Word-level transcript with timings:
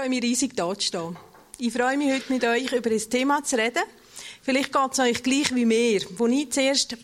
Freue 0.00 0.08
mich 0.08 0.22
riesig, 0.22 0.52
hier 0.54 0.78
zu 0.78 0.80
stehen. 0.80 1.16
Ich 1.58 1.74
freue 1.74 1.98
mich, 1.98 2.10
heute 2.10 2.32
mit 2.32 2.42
euch 2.42 2.72
über 2.72 2.88
das 2.88 3.10
Thema 3.10 3.44
zu 3.44 3.58
reden. 3.58 3.82
Vielleicht 4.40 4.72
geht 4.72 4.92
es 4.92 4.98
euch 4.98 5.22
gleich 5.22 5.54
wie 5.54 5.66
mir. 5.66 6.00
Wo 6.16 6.26
ich 6.26 6.50
zuerst... 6.50 6.96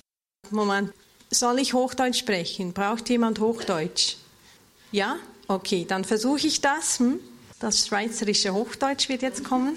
Moment. 0.51 0.95
Soll 1.31 1.59
ich 1.59 1.75
Hochdeutsch 1.75 2.21
sprechen? 2.21 2.73
Braucht 2.73 3.11
jemand 3.11 3.39
Hochdeutsch? 3.39 4.17
Ja? 4.93 5.19
Okay, 5.47 5.85
dann 5.87 6.07
versuche 6.07 6.47
ich 6.47 6.63
das. 6.63 6.99
Hm? 6.99 7.21
Das 7.61 7.87
schweizerische 7.87 8.55
Hochdeutsch 8.55 9.11
wird 9.11 9.21
jetzt 9.21 9.45
kommen. 9.45 9.77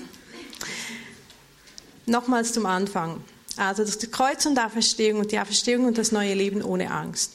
Nochmals 2.05 2.53
zum 2.53 2.65
Anfang. 2.67 3.21
Also 3.57 3.83
das 3.83 3.99
Kreuz 4.11 4.45
und 4.45 4.57
Auferstehung 4.57 5.19
und 5.19 5.33
die 5.33 5.39
Auferstehung 5.39 5.87
und 5.87 5.97
das 5.97 6.13
neue 6.13 6.35
Leben 6.35 6.63
ohne 6.63 6.89
Angst. 6.89 7.33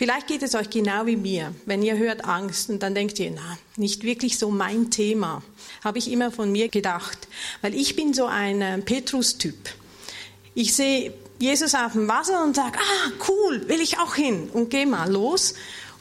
Vielleicht 0.00 0.28
geht 0.28 0.42
es 0.42 0.54
euch 0.54 0.70
genau 0.70 1.04
wie 1.04 1.16
mir. 1.16 1.54
Wenn 1.66 1.82
ihr 1.82 1.98
hört 1.98 2.24
Angst 2.24 2.70
und 2.70 2.82
dann 2.82 2.94
denkt 2.94 3.18
ihr, 3.18 3.32
na, 3.32 3.58
nicht 3.76 4.02
wirklich 4.02 4.38
so 4.38 4.50
mein 4.50 4.90
Thema. 4.90 5.42
Habe 5.84 5.98
ich 5.98 6.10
immer 6.10 6.30
von 6.30 6.50
mir 6.50 6.70
gedacht. 6.70 7.28
Weil 7.60 7.74
ich 7.74 7.96
bin 7.96 8.14
so 8.14 8.24
ein 8.24 8.62
äh, 8.62 8.78
Petrus-Typ. 8.78 9.58
Ich 10.54 10.74
sehe 10.74 11.12
Jesus 11.38 11.74
auf 11.74 11.92
dem 11.92 12.08
Wasser 12.08 12.42
und 12.42 12.56
sage, 12.56 12.78
ah, 12.78 13.10
cool, 13.28 13.68
will 13.68 13.82
ich 13.82 13.98
auch 13.98 14.14
hin 14.14 14.48
und 14.54 14.70
gehe 14.70 14.86
mal 14.86 15.12
los. 15.12 15.52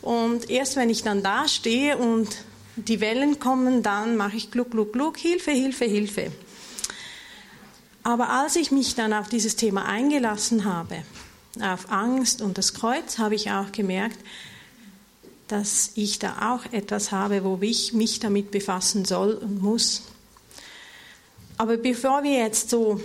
Und 0.02 0.50
erst 0.50 0.78
wenn 0.78 0.90
ich 0.90 1.04
dann 1.04 1.22
da 1.22 1.50
stehe 1.50 1.98
und 1.98 2.30
die 2.78 3.02
Wellen 3.02 3.38
kommen, 3.40 3.84
dann 3.84 4.16
mache 4.16 4.38
ich 4.38 4.50
gluck, 4.50 4.72
gluck, 4.72 4.94
gluck, 4.94 5.18
Hilfe, 5.18 5.52
Hilfe, 5.52 5.84
Hilfe. 5.84 6.32
Aber 8.04 8.30
als 8.30 8.56
ich 8.56 8.72
mich 8.72 8.96
dann 8.96 9.12
auf 9.12 9.28
dieses 9.28 9.58
Thema 9.58 9.84
eingelassen 9.84 10.64
habe, 10.64 11.04
auf 11.62 11.92
Angst 11.92 12.42
und 12.42 12.58
das 12.58 12.74
Kreuz, 12.74 13.18
habe 13.18 13.36
ich 13.36 13.52
auch 13.52 13.72
gemerkt, 13.72 14.18
dass 15.48 15.92
ich 15.96 16.20
da 16.20 16.54
auch 16.54 16.72
etwas 16.72 17.12
habe, 17.12 17.44
wo 17.44 17.58
ich 17.62 17.94
mich 17.94 18.20
damit 18.20 18.52
befassen 18.52 19.06
soll 19.06 19.34
und 19.34 19.62
muss. 19.62 20.04
Aber 21.58 21.78
bevor 21.78 22.24
wir 22.24 22.38
jetzt 22.38 22.70
so 22.70 23.02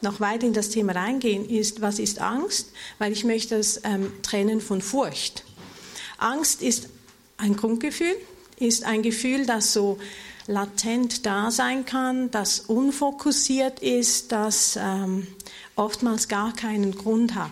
noch 0.00 0.20
weiter 0.20 0.46
in 0.46 0.52
das 0.52 0.70
Thema 0.70 0.92
reingehen, 0.92 1.48
ist, 1.48 1.80
was 1.80 1.98
ist 1.98 2.20
Angst? 2.20 2.70
Weil 2.98 3.12
ich 3.12 3.24
möchte 3.24 3.56
das 3.56 3.80
ähm, 3.84 4.12
trennen 4.22 4.60
von 4.60 4.80
Furcht. 4.80 5.44
Angst 6.18 6.62
ist 6.62 6.88
ein 7.38 7.56
Grundgefühl, 7.56 8.16
ist 8.58 8.84
ein 8.84 9.02
Gefühl, 9.02 9.46
das 9.46 9.72
so 9.72 9.98
latent 10.46 11.26
da 11.26 11.50
sein 11.50 11.84
kann, 11.84 12.30
das 12.30 12.60
unfokussiert 12.60 13.80
ist, 13.80 14.32
das 14.32 14.78
ähm, 14.80 15.26
oftmals 15.76 16.28
gar 16.28 16.54
keinen 16.54 16.96
Grund 16.96 17.34
hat. 17.34 17.50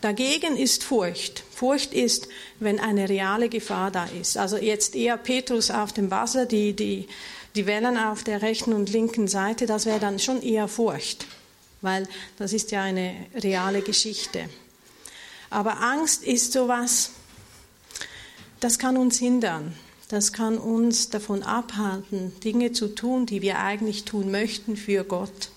Dagegen 0.00 0.56
ist 0.56 0.84
Furcht. 0.84 1.44
Furcht 1.54 1.92
ist, 1.92 2.28
wenn 2.58 2.80
eine 2.80 3.08
reale 3.08 3.48
Gefahr 3.48 3.90
da 3.90 4.06
ist. 4.06 4.38
Also 4.38 4.56
jetzt 4.56 4.94
eher 4.94 5.18
Petrus 5.18 5.70
auf 5.70 5.92
dem 5.92 6.10
Wasser, 6.10 6.46
die, 6.46 6.74
die, 6.74 7.06
die 7.54 7.66
Wellen 7.66 7.98
auf 7.98 8.22
der 8.24 8.40
rechten 8.40 8.72
und 8.72 8.90
linken 8.90 9.28
Seite, 9.28 9.66
das 9.66 9.84
wäre 9.84 10.00
dann 10.00 10.18
schon 10.18 10.40
eher 10.40 10.68
Furcht, 10.68 11.26
weil 11.82 12.08
das 12.38 12.52
ist 12.52 12.70
ja 12.70 12.82
eine 12.82 13.14
reale 13.34 13.82
Geschichte. 13.82 14.48
Aber 15.50 15.80
Angst 15.80 16.22
ist 16.24 16.52
sowas, 16.52 17.10
das 18.60 18.78
kann 18.78 18.96
uns 18.96 19.18
hindern. 19.18 19.74
Das 20.08 20.32
kann 20.32 20.58
uns 20.58 21.10
davon 21.10 21.44
abhalten, 21.44 22.32
Dinge 22.40 22.72
zu 22.72 22.88
tun, 22.88 23.26
die 23.26 23.42
wir 23.42 23.60
eigentlich 23.60 24.04
tun 24.04 24.32
möchten 24.32 24.76
für 24.76 25.04
Gott. 25.04 25.50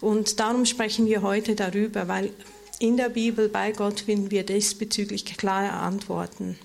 Und 0.00 0.40
darum 0.40 0.64
sprechen 0.64 1.06
wir 1.06 1.22
heute 1.22 1.54
darüber, 1.54 2.08
weil 2.08 2.32
in 2.78 2.96
der 2.96 3.10
Bibel 3.10 3.48
bei 3.48 3.72
Gott 3.72 4.00
finden 4.00 4.30
wir 4.30 4.44
diesbezüglich 4.44 5.24
klare 5.36 5.72
Antworten. 5.72 6.58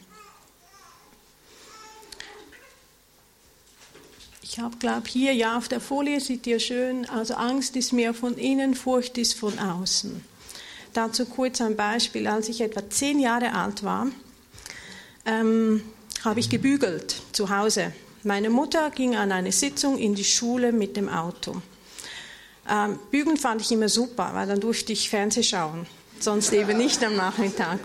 Ich 4.41 4.59
habe, 4.59 4.77
glaube 4.77 5.09
hier, 5.09 5.33
ja, 5.33 5.57
auf 5.57 5.67
der 5.67 5.81
Folie 5.81 6.21
seht 6.21 6.47
ihr 6.47 6.61
schön, 6.61 7.09
also 7.09 7.33
Angst 7.33 7.75
ist 7.75 7.91
mehr 7.91 8.13
von 8.13 8.37
innen, 8.37 8.73
Furcht 8.73 9.17
ist 9.17 9.33
von 9.33 9.59
außen. 9.59 10.23
Dazu 10.93 11.25
kurz 11.25 11.59
ein 11.59 11.75
Beispiel. 11.75 12.25
Als 12.25 12.47
ich 12.47 12.61
etwa 12.61 12.89
zehn 12.89 13.19
Jahre 13.19 13.53
alt 13.53 13.83
war, 13.83 14.07
ähm, 15.25 15.83
habe 16.23 16.39
ich 16.39 16.49
gebügelt 16.49 17.21
zu 17.33 17.49
Hause. 17.49 17.91
Meine 18.23 18.49
Mutter 18.49 18.91
ging 18.91 19.17
an 19.17 19.33
eine 19.33 19.51
Sitzung 19.51 19.97
in 19.97 20.15
die 20.15 20.23
Schule 20.23 20.71
mit 20.71 20.95
dem 20.95 21.09
Auto. 21.09 21.61
Ähm, 22.69 22.99
Bügeln 23.11 23.37
fand 23.37 23.61
ich 23.61 23.71
immer 23.71 23.89
super, 23.89 24.31
weil 24.33 24.47
dann 24.47 24.59
durfte 24.59 24.93
ich 24.93 25.09
Fernseh 25.09 25.43
schauen, 25.43 25.85
sonst 26.19 26.51
eben 26.53 26.77
nicht 26.77 27.03
am 27.03 27.15
Nachmittag. 27.15 27.79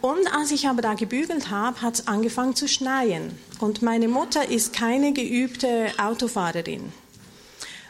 Und 0.00 0.32
als 0.32 0.52
ich 0.52 0.68
aber 0.68 0.82
da 0.82 0.94
gebügelt 0.94 1.50
habe, 1.50 1.82
hat 1.82 1.94
es 1.94 2.06
angefangen 2.06 2.54
zu 2.54 2.68
schneien. 2.68 3.36
Und 3.58 3.82
meine 3.82 4.08
Mutter 4.08 4.48
ist 4.48 4.72
keine 4.72 5.12
geübte 5.12 5.90
Autofahrerin. 5.98 6.92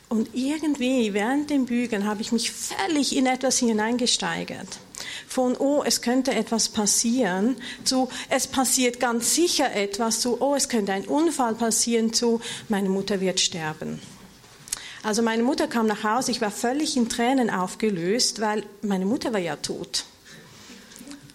Und 0.09 0.31
irgendwie 0.35 1.13
während 1.13 1.51
dem 1.51 1.67
Bügeln 1.67 2.07
habe 2.07 2.23
ich 2.23 2.31
mich 2.31 2.53
völlig 2.53 3.17
in 3.17 3.27
etwas 3.27 3.59
hineingesteigert 3.59 4.79
von, 5.27 5.57
oh, 5.57 5.83
es 5.85 6.01
könnte 6.01 6.33
etwas 6.33 6.69
passieren, 6.69 7.57
zu, 7.85 8.09
es 8.31 8.47
passiert 8.47 9.01
ganz 9.01 9.35
sicher 9.35 9.75
etwas, 9.75 10.21
zu, 10.21 10.41
oh, 10.41 10.55
es 10.55 10.69
könnte 10.69 10.93
ein 10.93 11.05
Unfall 11.05 11.55
passieren, 11.55 12.13
zu, 12.13 12.41
meine 12.69 12.89
Mutter 12.89 13.21
wird 13.21 13.41
sterben. 13.41 14.01
Also 15.07 15.23
meine 15.23 15.45
Mutter 15.45 15.69
kam 15.69 15.87
nach 15.87 16.03
Hause, 16.03 16.33
ich 16.33 16.41
war 16.41 16.51
völlig 16.51 16.97
in 16.97 17.09
Tränen 17.09 17.49
aufgelöst, 17.49 18.41
weil 18.41 18.65
meine 18.83 19.07
Mutter 19.07 19.33
war 19.33 19.39
ja 19.39 19.55
tot. 19.55 20.05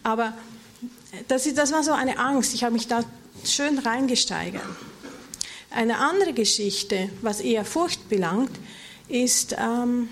Aber 0.04 0.34
das, 1.30 1.48
das 1.54 1.72
war 1.72 1.82
so 1.82 1.94
eine 1.94 2.20
Angst, 2.20 2.54
ich 2.54 2.66
habe 2.66 2.74
mich 2.74 2.90
da 2.90 3.06
schön 3.46 3.80
reingesteigert. 3.80 4.62
Eine 5.70 6.00
andere 6.00 6.34
Geschichte, 6.34 7.08
was 7.22 7.40
eher 7.40 7.64
Furcht 7.64 8.10
belangt, 8.10 8.52
ist, 9.08 9.56
ähm, 9.58 10.10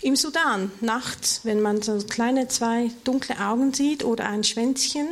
im 0.00 0.16
Sudan, 0.16 0.72
nachts, 0.80 1.40
wenn 1.44 1.60
man 1.60 1.82
so 1.82 1.98
kleine 1.98 2.48
zwei 2.48 2.90
dunkle 3.04 3.40
Augen 3.40 3.74
sieht 3.74 4.04
oder 4.04 4.24
ein 4.24 4.42
Schwänzchen, 4.42 5.06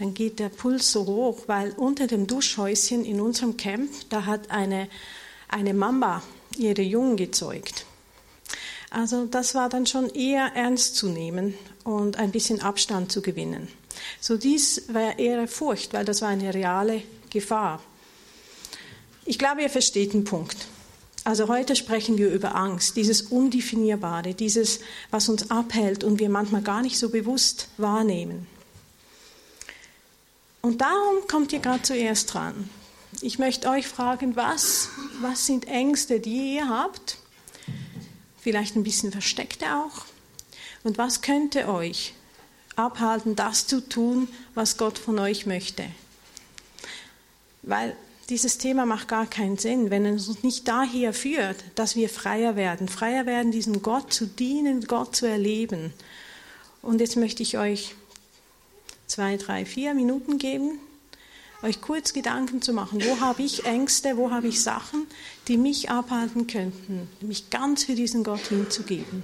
dann 0.00 0.14
geht 0.14 0.40
der 0.40 0.48
Puls 0.48 0.90
so 0.90 1.06
hoch, 1.06 1.42
weil 1.46 1.70
unter 1.76 2.08
dem 2.08 2.26
Duschhäuschen 2.26 3.04
in 3.04 3.20
unserem 3.20 3.56
Camp, 3.56 3.88
da 4.08 4.26
hat 4.26 4.50
eine, 4.50 4.88
eine 5.52 5.74
Mamba 5.74 6.22
ihre 6.56 6.82
Jungen 6.82 7.16
gezeugt. 7.16 7.86
Also 8.90 9.24
das 9.26 9.54
war 9.54 9.68
dann 9.68 9.86
schon 9.86 10.10
eher 10.10 10.52
ernst 10.54 10.96
zu 10.96 11.08
nehmen 11.08 11.54
und 11.84 12.16
ein 12.16 12.30
bisschen 12.30 12.60
Abstand 12.60 13.10
zu 13.10 13.22
gewinnen. 13.22 13.68
So 14.20 14.36
dies 14.36 14.82
war 14.92 15.18
eher 15.18 15.48
Furcht, 15.48 15.94
weil 15.94 16.04
das 16.04 16.20
war 16.20 16.28
eine 16.28 16.52
reale 16.52 17.02
Gefahr. 17.30 17.82
Ich 19.24 19.38
glaube, 19.38 19.62
ihr 19.62 19.70
versteht 19.70 20.12
den 20.12 20.24
Punkt. 20.24 20.66
Also 21.24 21.48
heute 21.48 21.76
sprechen 21.76 22.18
wir 22.18 22.30
über 22.30 22.56
Angst, 22.56 22.96
dieses 22.96 23.22
Undefinierbare, 23.22 24.34
dieses, 24.34 24.80
was 25.10 25.28
uns 25.28 25.50
abhält 25.50 26.02
und 26.02 26.18
wir 26.18 26.28
manchmal 26.28 26.62
gar 26.62 26.82
nicht 26.82 26.98
so 26.98 27.10
bewusst 27.10 27.68
wahrnehmen. 27.76 28.46
Und 30.60 30.80
darum 30.80 31.26
kommt 31.28 31.52
ihr 31.52 31.60
gerade 31.60 31.82
zuerst 31.82 32.34
dran. 32.34 32.68
Ich 33.20 33.38
möchte 33.38 33.68
euch 33.68 33.86
fragen, 33.86 34.36
was, 34.36 34.88
was 35.20 35.46
sind 35.46 35.68
Ängste, 35.68 36.18
die 36.18 36.54
ihr 36.54 36.68
habt? 36.68 37.18
Vielleicht 38.40 38.74
ein 38.74 38.82
bisschen 38.82 39.12
versteckte 39.12 39.66
auch. 39.76 40.06
Und 40.82 40.98
was 40.98 41.20
könnte 41.20 41.68
euch 41.68 42.14
abhalten, 42.74 43.36
das 43.36 43.66
zu 43.66 43.86
tun, 43.86 44.28
was 44.54 44.78
Gott 44.78 44.98
von 44.98 45.18
euch 45.18 45.46
möchte? 45.46 45.84
Weil 47.62 47.96
dieses 48.28 48.58
Thema 48.58 48.86
macht 48.86 49.08
gar 49.08 49.26
keinen 49.26 49.58
Sinn, 49.58 49.90
wenn 49.90 50.06
es 50.06 50.28
uns 50.28 50.42
nicht 50.42 50.66
daher 50.66 51.12
führt, 51.12 51.62
dass 51.74 51.94
wir 51.96 52.08
freier 52.08 52.56
werden, 52.56 52.88
freier 52.88 53.26
werden, 53.26 53.52
diesem 53.52 53.82
Gott 53.82 54.12
zu 54.12 54.26
dienen, 54.26 54.86
Gott 54.86 55.14
zu 55.14 55.26
erleben. 55.26 55.92
Und 56.80 57.00
jetzt 57.00 57.16
möchte 57.16 57.42
ich 57.42 57.58
euch 57.58 57.94
zwei, 59.06 59.36
drei, 59.36 59.66
vier 59.66 59.94
Minuten 59.94 60.38
geben, 60.38 60.80
euch 61.62 61.80
kurz 61.80 62.12
Gedanken 62.12 62.60
zu 62.60 62.72
machen, 62.72 63.02
wo 63.04 63.20
habe 63.20 63.42
ich 63.42 63.64
Ängste, 63.64 64.16
wo 64.16 64.30
habe 64.30 64.48
ich 64.48 64.62
Sachen, 64.62 65.06
die 65.48 65.56
mich 65.56 65.90
abhalten 65.90 66.46
könnten, 66.46 67.08
mich 67.20 67.50
ganz 67.50 67.84
für 67.84 67.94
diesen 67.94 68.24
Gott 68.24 68.46
hinzugeben. 68.48 69.22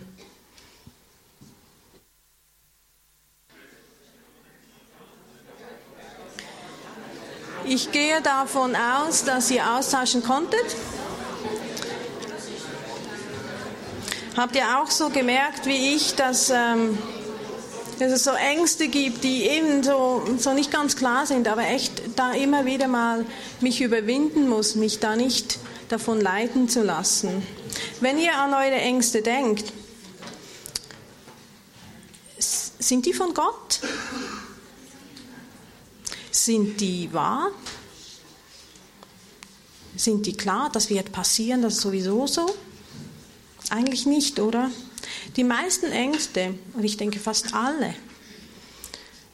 Ich 7.70 7.92
gehe 7.92 8.22
davon 8.22 8.74
aus, 8.74 9.24
dass 9.24 9.50
ihr 9.50 9.70
austauschen 9.70 10.22
konntet. 10.22 10.76
Habt 14.38 14.56
ihr 14.56 14.78
auch 14.78 14.90
so 14.90 15.10
gemerkt 15.10 15.66
wie 15.66 15.94
ich, 15.94 16.14
dass, 16.14 16.48
ähm, 16.48 16.96
dass 17.98 18.12
es 18.12 18.24
so 18.24 18.30
Ängste 18.30 18.88
gibt, 18.88 19.24
die 19.24 19.42
eben 19.42 19.82
so, 19.82 20.22
so 20.38 20.52
nicht 20.54 20.70
ganz 20.70 20.96
klar 20.96 21.26
sind, 21.26 21.48
aber 21.48 21.62
echt 21.62 22.02
da 22.16 22.32
immer 22.32 22.64
wieder 22.64 22.86
mal 22.86 23.26
mich 23.60 23.80
überwinden 23.80 24.48
muss, 24.48 24.76
mich 24.76 25.00
da 25.00 25.16
nicht 25.16 25.58
davon 25.88 26.20
leiten 26.20 26.68
zu 26.68 26.82
lassen. 26.82 27.42
Wenn 28.00 28.18
ihr 28.18 28.36
an 28.36 28.54
eure 28.54 28.80
Ängste 28.80 29.22
denkt, 29.22 29.72
sind 32.38 33.04
die 33.06 33.12
von 33.12 33.34
Gott? 33.34 33.80
Sind 36.30 36.80
die 36.80 37.12
wahr? 37.12 37.50
Sind 39.96 40.26
die 40.26 40.36
klar, 40.36 40.70
das 40.72 40.88
wird 40.88 41.10
passieren, 41.10 41.62
das 41.62 41.74
ist 41.74 41.80
sowieso 41.80 42.28
so? 42.28 42.54
Eigentlich 43.70 44.06
nicht, 44.06 44.38
oder? 44.38 44.70
Die 45.36 45.44
meisten 45.44 45.92
Ängste, 45.92 46.54
und 46.74 46.84
ich 46.84 46.96
denke 46.96 47.18
fast 47.18 47.54
alle, 47.54 47.94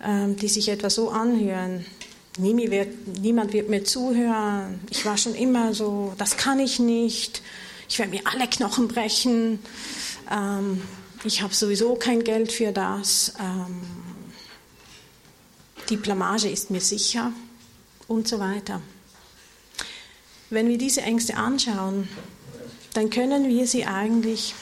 ähm, 0.02 0.36
die 0.36 0.48
sich 0.48 0.68
etwa 0.68 0.90
so 0.90 1.10
anhören, 1.10 1.84
niemand 2.38 3.52
wird 3.52 3.68
mir 3.68 3.84
zuhören, 3.84 4.80
ich 4.90 5.04
war 5.04 5.16
schon 5.16 5.34
immer 5.34 5.72
so, 5.74 6.14
das 6.18 6.36
kann 6.36 6.58
ich 6.58 6.78
nicht, 6.78 7.42
ich 7.88 7.98
werde 7.98 8.10
mir 8.10 8.22
alle 8.24 8.48
Knochen 8.48 8.88
brechen, 8.88 9.60
ähm, 10.30 10.82
ich 11.22 11.42
habe 11.42 11.54
sowieso 11.54 11.94
kein 11.94 12.24
Geld 12.24 12.52
für 12.52 12.72
das, 12.72 13.34
ähm, 13.40 13.80
die 15.88 15.96
Blamage 15.96 16.48
ist 16.48 16.70
mir 16.70 16.80
sicher 16.80 17.32
und 18.08 18.26
so 18.26 18.38
weiter. 18.38 18.80
Wenn 20.50 20.68
wir 20.68 20.78
diese 20.78 21.02
Ängste 21.02 21.36
anschauen, 21.36 22.08
dann 22.94 23.10
können 23.10 23.48
wir 23.48 23.66
sie 23.66 23.84
eigentlich 23.86 24.54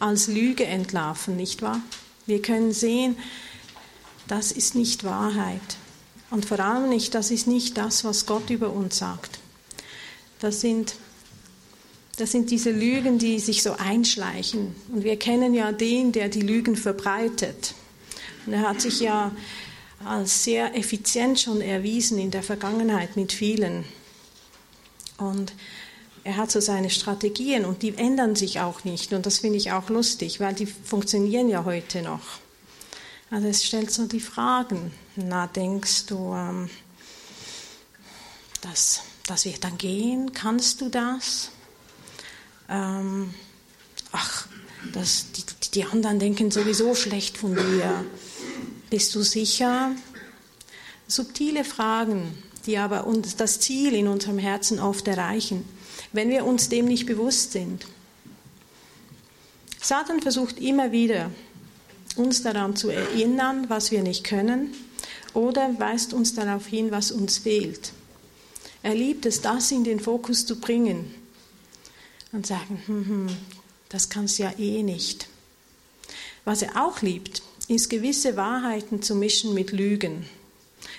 als 0.00 0.28
Lüge 0.28 0.64
entlarven, 0.66 1.36
nicht 1.36 1.62
wahr? 1.62 1.80
Wir 2.26 2.42
können 2.42 2.72
sehen, 2.72 3.16
das 4.28 4.52
ist 4.52 4.74
nicht 4.74 5.04
Wahrheit. 5.04 5.76
Und 6.30 6.44
vor 6.44 6.58
allem 6.58 6.88
nicht, 6.88 7.14
das 7.14 7.30
ist 7.30 7.46
nicht 7.46 7.76
das, 7.76 8.04
was 8.04 8.26
Gott 8.26 8.50
über 8.50 8.70
uns 8.70 8.98
sagt. 8.98 9.38
Das 10.40 10.60
sind, 10.60 10.96
das 12.16 12.32
sind 12.32 12.50
diese 12.50 12.70
Lügen, 12.70 13.18
die 13.18 13.38
sich 13.38 13.62
so 13.62 13.72
einschleichen. 13.72 14.74
Und 14.92 15.04
wir 15.04 15.18
kennen 15.18 15.54
ja 15.54 15.72
den, 15.72 16.12
der 16.12 16.28
die 16.28 16.40
Lügen 16.40 16.76
verbreitet. 16.76 17.74
Und 18.44 18.54
er 18.54 18.68
hat 18.68 18.80
sich 18.80 19.00
ja 19.00 19.30
als 20.04 20.44
sehr 20.44 20.76
effizient 20.76 21.40
schon 21.40 21.60
erwiesen 21.60 22.18
in 22.18 22.30
der 22.30 22.42
Vergangenheit 22.42 23.16
mit 23.16 23.32
vielen. 23.32 23.84
Und 25.16 25.52
er 26.26 26.36
hat 26.36 26.50
so 26.50 26.58
seine 26.58 26.90
Strategien 26.90 27.64
und 27.64 27.82
die 27.82 27.96
ändern 27.96 28.34
sich 28.34 28.58
auch 28.58 28.82
nicht. 28.82 29.12
Und 29.12 29.26
das 29.26 29.38
finde 29.38 29.58
ich 29.58 29.70
auch 29.70 29.90
lustig, 29.90 30.40
weil 30.40 30.54
die 30.54 30.66
funktionieren 30.66 31.48
ja 31.48 31.64
heute 31.64 32.02
noch. 32.02 32.40
Also 33.30 33.46
es 33.46 33.64
stellt 33.64 33.92
so 33.92 34.08
die 34.08 34.18
Fragen. 34.18 34.90
Na, 35.14 35.46
denkst 35.46 36.06
du, 36.06 36.34
ähm, 36.34 36.68
das, 38.60 39.02
das 39.28 39.44
wird 39.44 39.62
dann 39.62 39.78
gehen? 39.78 40.32
Kannst 40.32 40.80
du 40.80 40.88
das? 40.88 41.52
Ähm, 42.68 43.32
ach, 44.10 44.48
das, 44.92 45.26
die, 45.30 45.44
die 45.74 45.84
anderen 45.84 46.18
denken 46.18 46.50
sowieso 46.50 46.96
schlecht 46.96 47.38
von 47.38 47.54
dir. 47.54 48.04
Bist 48.90 49.14
du 49.14 49.22
sicher? 49.22 49.92
Subtile 51.06 51.62
Fragen, 51.62 52.36
die 52.66 52.78
aber 52.78 53.06
uns 53.06 53.36
das 53.36 53.60
Ziel 53.60 53.94
in 53.94 54.08
unserem 54.08 54.38
Herzen 54.38 54.80
oft 54.80 55.06
erreichen, 55.06 55.64
wenn 56.16 56.30
wir 56.30 56.44
uns 56.44 56.68
dem 56.68 56.86
nicht 56.86 57.06
bewusst 57.06 57.52
sind. 57.52 57.86
Satan 59.80 60.20
versucht 60.20 60.58
immer 60.58 60.90
wieder, 60.90 61.30
uns 62.16 62.42
daran 62.42 62.74
zu 62.74 62.88
erinnern, 62.90 63.66
was 63.68 63.90
wir 63.92 64.02
nicht 64.02 64.24
können, 64.24 64.74
oder 65.34 65.78
weist 65.78 66.14
uns 66.14 66.34
darauf 66.34 66.66
hin, 66.66 66.90
was 66.90 67.12
uns 67.12 67.38
fehlt. 67.38 67.92
Er 68.82 68.94
liebt 68.94 69.26
es, 69.26 69.42
das 69.42 69.70
in 69.70 69.84
den 69.84 70.00
Fokus 70.00 70.46
zu 70.46 70.58
bringen 70.58 71.14
und 72.32 72.46
sagen, 72.46 72.82
hm, 72.86 73.06
hm, 73.06 73.26
das 73.88 74.08
kannst 74.08 74.38
du 74.38 74.44
ja 74.44 74.52
eh 74.58 74.82
nicht. 74.82 75.28
Was 76.44 76.62
er 76.62 76.84
auch 76.84 77.02
liebt, 77.02 77.42
ist 77.68 77.90
gewisse 77.90 78.36
Wahrheiten 78.36 79.02
zu 79.02 79.14
mischen 79.14 79.54
mit 79.54 79.72
Lügen. 79.72 80.26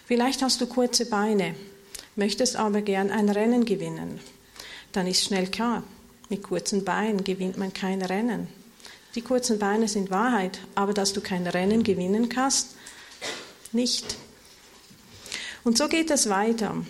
Vielleicht 0.06 0.42
hast 0.42 0.62
du 0.62 0.68
kurze 0.68 1.06
Beine, 1.06 1.56
möchtest 2.16 2.56
aber 2.58 2.82
gern 2.82 3.10
ein 3.10 3.30
Rennen 3.30 3.66
gewinnen. 3.66 4.20
Dann 4.98 5.06
ist 5.06 5.24
schnell 5.24 5.46
klar, 5.46 5.84
mit 6.28 6.42
kurzen 6.42 6.84
Beinen 6.84 7.24
gewinnt 7.24 7.56
man 7.56 7.72
kein 7.72 8.02
Rennen. 8.02 8.48
Die 9.14 9.22
kurzen 9.22 9.60
Beine 9.60 9.88
sind 9.88 10.10
Wahrheit, 10.10 10.58
aber 10.74 10.92
dass 10.92 11.14
du 11.14 11.22
kein 11.22 11.46
Rennen 11.46 11.84
gewinnen 11.84 12.30
kannst, 12.30 12.70
nicht. 13.72 14.18
Und 15.64 15.78
so 15.78 15.88
geht 15.88 16.10
es 16.10 16.30
weiter. 16.30 16.84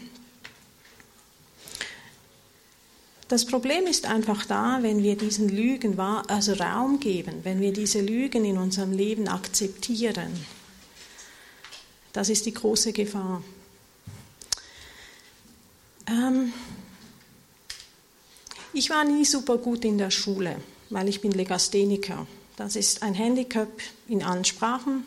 Das 3.28 3.46
Problem 3.46 3.86
ist 3.88 4.06
einfach 4.06 4.46
da, 4.46 4.80
wenn 4.84 5.04
wir 5.04 5.18
diesen 5.18 5.50
Lügen 5.50 6.00
also 6.00 6.54
Raum 6.54 7.02
geben, 7.02 7.42
wenn 7.44 7.60
wir 7.60 7.74
diese 7.74 8.00
Lügen 8.00 8.46
in 8.46 8.58
unserem 8.58 8.94
Leben 8.94 9.28
akzeptieren. 9.28 10.32
Das 12.14 12.30
ist 12.30 12.46
die 12.46 12.54
große 12.54 12.94
Gefahr. 12.94 13.44
Ähm 16.08 16.54
ich 18.78 18.92
war 18.92 19.04
nie 19.04 19.26
super 19.26 19.58
gut 19.58 19.84
in 19.86 19.98
der 19.98 20.12
Schule, 20.12 20.58
weil 20.92 21.10
ich 21.10 21.22
bin 21.22 21.32
Legastheniker. 21.32 22.28
Das 22.58 22.76
ist 22.76 23.02
ein 23.02 23.16
Handicap 23.16 23.70
in 24.08 24.24
allen 24.24 24.46
Sprachen 24.46 25.04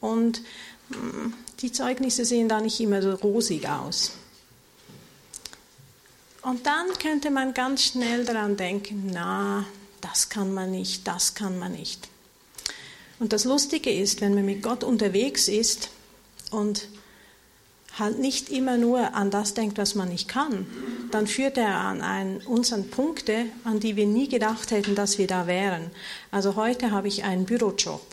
und 0.00 0.40
mm, 0.88 1.32
die 1.60 1.70
Zeugnisse 1.70 2.24
sehen 2.24 2.48
da 2.48 2.60
nicht 2.60 2.80
immer 2.80 3.02
so 3.02 3.12
rosig 3.14 3.68
aus. 3.68 4.12
Und 6.40 6.66
dann 6.66 6.86
könnte 7.00 7.30
man 7.30 7.52
ganz 7.52 7.84
schnell 7.84 8.24
daran 8.24 8.56
denken, 8.56 9.10
na, 9.12 9.66
das 10.00 10.30
kann 10.30 10.52
man 10.52 10.70
nicht, 10.70 11.06
das 11.06 11.34
kann 11.34 11.58
man 11.58 11.72
nicht. 11.72 12.08
Und 13.18 13.32
das 13.32 13.44
Lustige 13.44 13.90
ist, 13.90 14.20
wenn 14.20 14.34
man 14.34 14.44
mit 14.46 14.62
Gott 14.62 14.82
unterwegs 14.82 15.48
ist 15.48 15.90
und 16.50 16.88
halt 17.98 18.18
nicht 18.18 18.50
immer 18.50 18.76
nur 18.76 19.14
an 19.14 19.30
das 19.30 19.54
denkt, 19.54 19.78
was 19.78 19.94
man 19.94 20.08
nicht 20.08 20.28
kann, 20.28 20.66
dann 21.10 21.26
führt 21.26 21.56
er 21.56 21.76
an 21.76 22.00
einen, 22.02 22.38
uns 22.38 22.72
an 22.72 22.88
Punkte, 22.90 23.46
an 23.64 23.80
die 23.80 23.96
wir 23.96 24.06
nie 24.06 24.28
gedacht 24.28 24.70
hätten, 24.70 24.94
dass 24.94 25.18
wir 25.18 25.26
da 25.26 25.46
wären. 25.46 25.90
Also 26.30 26.56
heute 26.56 26.90
habe 26.90 27.08
ich 27.08 27.24
einen 27.24 27.44
Bürojob. 27.44 28.04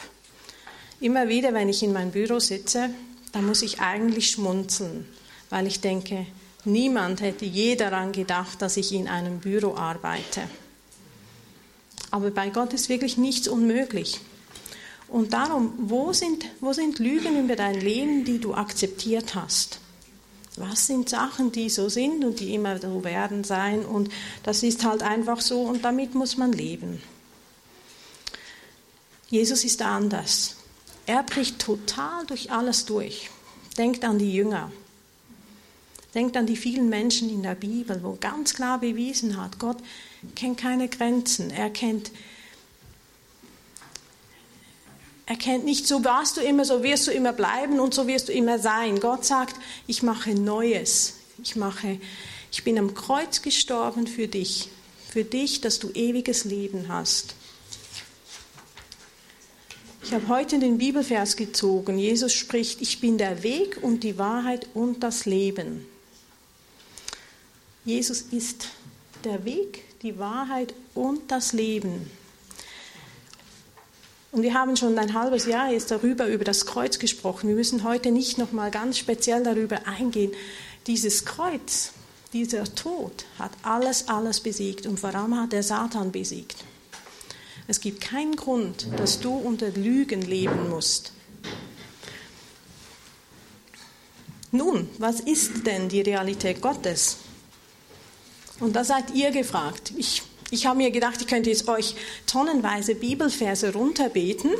Immer 1.00 1.30
wieder, 1.30 1.54
wenn 1.54 1.69
ich 1.69 1.81
in 1.81 1.94
meinem 1.94 2.12
Büro 2.12 2.39
sitze, 2.39 2.89
dann 3.32 3.46
muss 3.46 3.62
ich 3.63 3.79
eigentlich 3.79 4.32
schmunzeln, 4.32 5.08
weil 5.50 5.65
ich 5.65 5.82
denke, 5.82 6.27
Niemand 6.63 7.22
hätte 7.22 7.46
je 7.46 7.75
daran 7.75 8.12
gedacht, 8.12 8.62
dass 8.62 8.77
ich 8.77 8.94
in 8.94 9.08
einem 9.08 9.39
Büro 9.39 9.75
arbeite. 9.75 10.41
Aber 12.12 12.29
bei 12.29 12.50
Gott 12.50 12.74
ist 12.74 12.89
wirklich 12.89 13.17
nichts 13.17 13.48
unmöglich. 13.48 14.20
Und 15.12 15.34
darum, 15.34 15.74
wo 15.77 16.13
sind, 16.13 16.46
wo 16.62 16.72
sind 16.72 16.98
Lügen 16.98 17.44
über 17.44 17.58
dein 17.58 17.75
Leben, 17.75 18.24
die 18.24 18.39
du 18.39 18.53
akzeptiert 18.53 19.36
hast? 19.36 19.82
Was 20.56 20.88
sind 20.88 21.10
Sachen, 21.10 21.51
die 21.51 21.70
so 21.70 21.89
sind 21.89 22.24
und 22.24 22.39
die 22.39 22.53
immer 22.53 22.80
so 22.80 23.03
werden 23.03 23.44
sein? 23.44 23.86
Und 23.86 24.10
das 24.44 24.63
ist 24.63 24.86
halt 24.86 25.03
einfach 25.03 25.41
so 25.41 25.63
und 25.63 25.84
damit 25.84 26.15
muss 26.15 26.38
man 26.38 26.53
leben. 26.53 27.01
Jesus 29.30 29.65
ist 29.65 29.82
anders. 29.82 30.56
Er 31.06 31.24
bricht 31.24 31.60
total 31.60 32.25
durch 32.25 32.51
alles 32.51 32.86
durch. 32.86 33.30
Denkt 33.77 34.06
an 34.06 34.18
die 34.18 34.34
Jünger. 34.34 34.72
Denkt 36.15 36.38
an 36.38 36.46
die 36.46 36.58
vielen 36.58 36.88
Menschen 36.88 37.30
in 37.30 37.44
der 37.44 37.56
Bibel, 37.56 38.01
wo 38.01 38.18
ganz 38.20 38.53
klar 38.53 38.80
bewiesen 38.80 39.41
hat, 39.41 39.60
Gott 39.60 39.77
kennt 40.36 40.58
keine 40.58 40.88
Grenzen. 40.88 41.50
Er 41.51 41.70
kennt, 41.70 42.12
er 45.31 45.38
kennt 45.38 45.63
nicht, 45.63 45.88
so 45.88 46.03
warst 46.03 46.35
du 46.35 46.41
immer, 46.41 46.65
so 46.65 46.83
wirst 46.83 47.07
du 47.07 47.11
immer 47.11 47.31
bleiben 47.31 47.79
und 47.79 47.93
so 47.93 48.05
wirst 48.05 48.27
du 48.27 48.33
immer 48.33 48.59
sein. 48.59 49.00
Gott 49.00 49.23
sagt, 49.23 49.55
ich 49.88 50.03
mache 50.03 50.31
Neues. 50.31 51.13
Ich 51.41 51.55
mache, 51.55 52.01
ich 52.51 52.65
bin 52.65 52.77
am 52.77 52.93
Kreuz 52.95 53.41
gestorben 53.41 54.07
für 54.07 54.27
dich, 54.27 54.67
für 55.09 55.23
dich, 55.23 55.61
dass 55.61 55.79
du 55.79 55.89
ewiges 55.91 56.43
Leben 56.43 56.89
hast. 56.89 57.35
Ich 60.03 60.11
habe 60.11 60.27
heute 60.27 60.59
den 60.59 60.77
Bibelvers 60.77 61.38
gezogen. 61.38 61.97
Jesus 61.97 62.33
spricht, 62.33 62.81
ich 62.81 63.00
bin 63.00 63.17
der 63.17 63.41
Weg 63.41 63.79
und 63.81 64.03
die 64.03 64.17
Wahrheit 64.17 64.67
und 64.73 65.01
das 65.01 65.25
Leben. 65.25 65.88
Jesus 67.85 68.19
ist 68.19 68.67
der 69.23 69.45
Weg, 69.45 69.85
die 70.01 70.19
Wahrheit 70.19 70.73
und 70.93 71.31
das 71.31 71.53
Leben. 71.53 72.11
Und 74.31 74.43
wir 74.43 74.53
haben 74.53 74.77
schon 74.77 74.97
ein 74.97 75.13
halbes 75.13 75.45
Jahr 75.45 75.71
jetzt 75.71 75.91
darüber, 75.91 76.27
über 76.27 76.45
das 76.45 76.65
Kreuz 76.65 77.00
gesprochen. 77.00 77.50
Wir 77.50 77.55
müssen 77.55 77.83
heute 77.83 78.11
nicht 78.11 78.38
nochmal 78.38 78.71
ganz 78.71 78.97
speziell 78.97 79.43
darüber 79.43 79.85
eingehen. 79.85 80.31
Dieses 80.88 81.25
Kreuz, 81.25 81.91
dieser 82.31 82.63
Tod 82.75 83.25
hat 83.38 83.51
alles, 83.63 84.07
alles 84.07 84.39
besiegt 84.39 84.85
und 84.85 85.00
vor 85.00 85.13
allem 85.13 85.38
hat 85.38 85.51
der 85.51 85.63
Satan 85.63 86.13
besiegt. 86.13 86.63
Es 87.67 87.81
gibt 87.81 88.00
keinen 88.00 88.35
Grund, 88.35 88.88
dass 88.97 89.19
du 89.19 89.33
unter 89.33 89.69
Lügen 89.69 90.21
leben 90.21 90.69
musst. 90.69 91.11
Nun, 94.51 94.89
was 94.97 95.19
ist 95.19 95.65
denn 95.65 95.88
die 95.88 96.01
Realität 96.01 96.61
Gottes? 96.61 97.17
Und 98.59 98.75
da 98.75 98.83
seid 98.83 99.11
ihr 99.13 99.31
gefragt. 99.31 99.93
Ich, 99.97 100.23
ich 100.51 100.67
habe 100.67 100.77
mir 100.77 100.91
gedacht, 100.91 101.22
ich 101.22 101.27
könnte 101.27 101.50
jetzt 101.50 101.67
euch 101.67 101.96
tonnenweise 102.27 102.93
Bibelverse 102.93 103.74
runterbeten. 103.74 104.51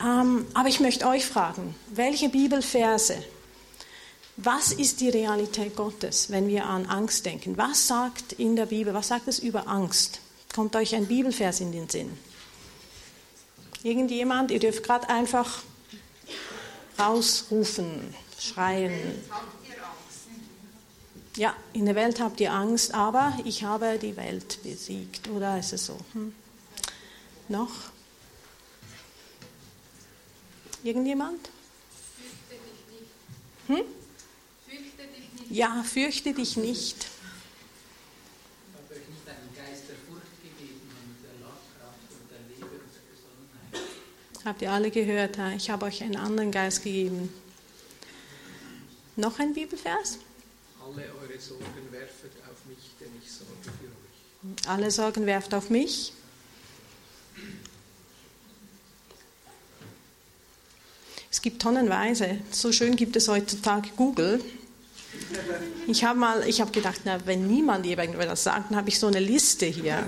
Ähm, 0.00 0.46
aber 0.54 0.68
ich 0.68 0.80
möchte 0.80 1.06
euch 1.06 1.26
fragen, 1.26 1.74
welche 1.94 2.28
Bibelverse 2.28 3.22
was 4.36 4.72
ist 4.72 5.00
die 5.00 5.08
Realität 5.08 5.76
Gottes, 5.76 6.30
wenn 6.30 6.48
wir 6.48 6.66
an 6.66 6.84
Angst 6.86 7.24
denken? 7.24 7.56
Was 7.56 7.86
sagt 7.88 8.34
in 8.34 8.54
der 8.54 8.66
Bibel, 8.66 8.92
was 8.92 9.08
sagt 9.08 9.28
es 9.28 9.38
über 9.38 9.66
Angst? 9.66 10.20
Kommt 10.54 10.76
euch 10.76 10.94
ein 10.94 11.06
Bibelvers 11.06 11.60
in 11.60 11.72
den 11.72 11.88
Sinn? 11.88 12.18
Irgendjemand? 13.82 14.50
Ihr 14.50 14.58
dürft 14.58 14.82
gerade 14.82 15.08
einfach 15.08 15.62
rausrufen, 16.98 18.14
schreien. 18.38 18.92
Ja, 21.36 21.54
in 21.74 21.84
der 21.84 21.94
Welt 21.94 22.18
habt 22.18 22.40
ihr 22.40 22.52
Angst, 22.52 22.94
aber 22.94 23.38
ich 23.44 23.62
habe 23.62 23.98
die 23.98 24.16
Welt 24.16 24.62
besiegt. 24.62 25.28
Oder 25.28 25.58
ist 25.58 25.74
es 25.74 25.86
so? 25.86 25.98
Hm? 26.14 26.34
Noch? 27.48 27.72
Irgendjemand? 30.82 31.50
Hm? 33.66 33.82
Ja, 35.50 35.82
fürchte 35.84 36.32
dich 36.32 36.56
nicht. 36.56 37.06
Habt 44.44 44.62
ihr 44.62 44.70
alle 44.70 44.92
gehört? 44.92 45.38
Ich 45.56 45.70
habe 45.70 45.86
euch 45.86 46.02
einen 46.04 46.16
anderen 46.16 46.52
Geist 46.52 46.84
gegeben. 46.84 47.32
Noch 49.16 49.40
ein 49.40 49.54
Bibelvers? 49.54 50.18
Alle 50.80 51.02
eure 51.20 51.25
Sorgen 51.38 51.90
werfet 51.90 52.32
auf 52.50 52.64
mich, 52.66 52.78
denn 53.00 53.08
ich 53.22 53.30
sorge 53.30 53.52
für 53.62 53.86
euch. 53.86 54.68
Alle 54.68 54.90
Sorgen 54.90 55.26
werft 55.26 55.54
auf 55.54 55.70
mich. 55.70 56.12
Es 61.30 61.42
gibt 61.42 61.60
tonnenweise. 61.60 62.38
So 62.50 62.72
schön 62.72 62.96
gibt 62.96 63.16
es 63.16 63.28
heutzutage 63.28 63.90
Google. 63.96 64.40
Ich 65.86 66.04
habe 66.04 66.18
mal, 66.18 66.46
ich 66.48 66.60
habe 66.60 66.72
gedacht, 66.72 67.02
na, 67.04 67.24
wenn 67.26 67.46
niemand 67.46 67.86
irgendwas 67.86 68.42
sagt, 68.42 68.70
dann 68.70 68.78
habe 68.78 68.88
ich 68.88 68.98
so 68.98 69.06
eine 69.06 69.20
Liste 69.20 69.66
hier. 69.66 70.02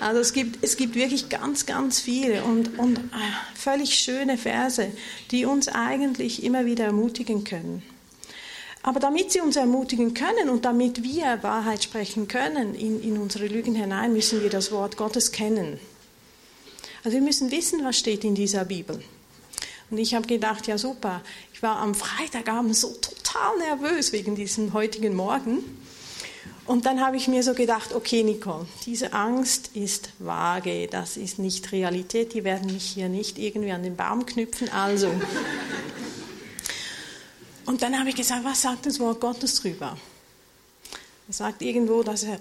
Also 0.00 0.20
es 0.20 0.32
gibt, 0.32 0.62
es 0.62 0.76
gibt 0.76 0.94
wirklich 0.94 1.28
ganz, 1.28 1.66
ganz 1.66 2.00
viele 2.00 2.44
und, 2.44 2.78
und 2.78 2.98
äh, 2.98 3.00
völlig 3.54 3.94
schöne 3.94 4.36
Verse, 4.36 4.90
die 5.30 5.46
uns 5.46 5.68
eigentlich 5.68 6.42
immer 6.42 6.66
wieder 6.66 6.84
ermutigen 6.84 7.44
können. 7.44 7.82
Aber 8.86 9.00
damit 9.00 9.32
sie 9.32 9.40
uns 9.40 9.56
ermutigen 9.56 10.14
können 10.14 10.48
und 10.48 10.64
damit 10.64 11.02
wir 11.02 11.42
Wahrheit 11.42 11.82
sprechen 11.82 12.28
können 12.28 12.76
in, 12.76 13.02
in 13.02 13.18
unsere 13.18 13.48
Lügen 13.48 13.74
hinein, 13.74 14.12
müssen 14.12 14.44
wir 14.44 14.48
das 14.48 14.70
Wort 14.70 14.96
Gottes 14.96 15.32
kennen. 15.32 15.80
Also 17.02 17.16
wir 17.16 17.22
müssen 17.22 17.50
wissen, 17.50 17.84
was 17.84 17.98
steht 17.98 18.22
in 18.22 18.36
dieser 18.36 18.64
Bibel. 18.64 19.02
Und 19.90 19.98
ich 19.98 20.14
habe 20.14 20.28
gedacht, 20.28 20.68
ja 20.68 20.78
super, 20.78 21.20
ich 21.52 21.64
war 21.64 21.78
am 21.78 21.96
Freitagabend 21.96 22.76
so 22.76 22.92
total 22.92 23.58
nervös 23.58 24.12
wegen 24.12 24.36
diesem 24.36 24.72
heutigen 24.72 25.16
Morgen. 25.16 25.64
Und 26.64 26.86
dann 26.86 27.04
habe 27.04 27.16
ich 27.16 27.26
mir 27.26 27.42
so 27.42 27.54
gedacht, 27.54 27.92
okay 27.92 28.22
Nicole, 28.22 28.68
diese 28.86 29.12
Angst 29.12 29.70
ist 29.74 30.10
vage, 30.20 30.86
das 30.86 31.16
ist 31.16 31.40
nicht 31.40 31.72
Realität, 31.72 32.34
die 32.34 32.44
werden 32.44 32.72
mich 32.72 32.84
hier 32.84 33.08
nicht 33.08 33.36
irgendwie 33.36 33.72
an 33.72 33.82
den 33.82 33.96
Baum 33.96 34.26
knüpfen, 34.26 34.68
also. 34.68 35.10
Und 37.66 37.82
dann 37.82 37.98
habe 37.98 38.08
ich 38.08 38.16
gesagt, 38.16 38.44
was 38.44 38.62
sagt 38.62 38.86
das 38.86 39.00
Wort 39.00 39.20
Gottes 39.20 39.60
drüber? 39.60 39.96
Es 41.28 41.38
sagt 41.38 41.62
irgendwo, 41.62 42.04
dass 42.04 42.22
er, 42.22 42.38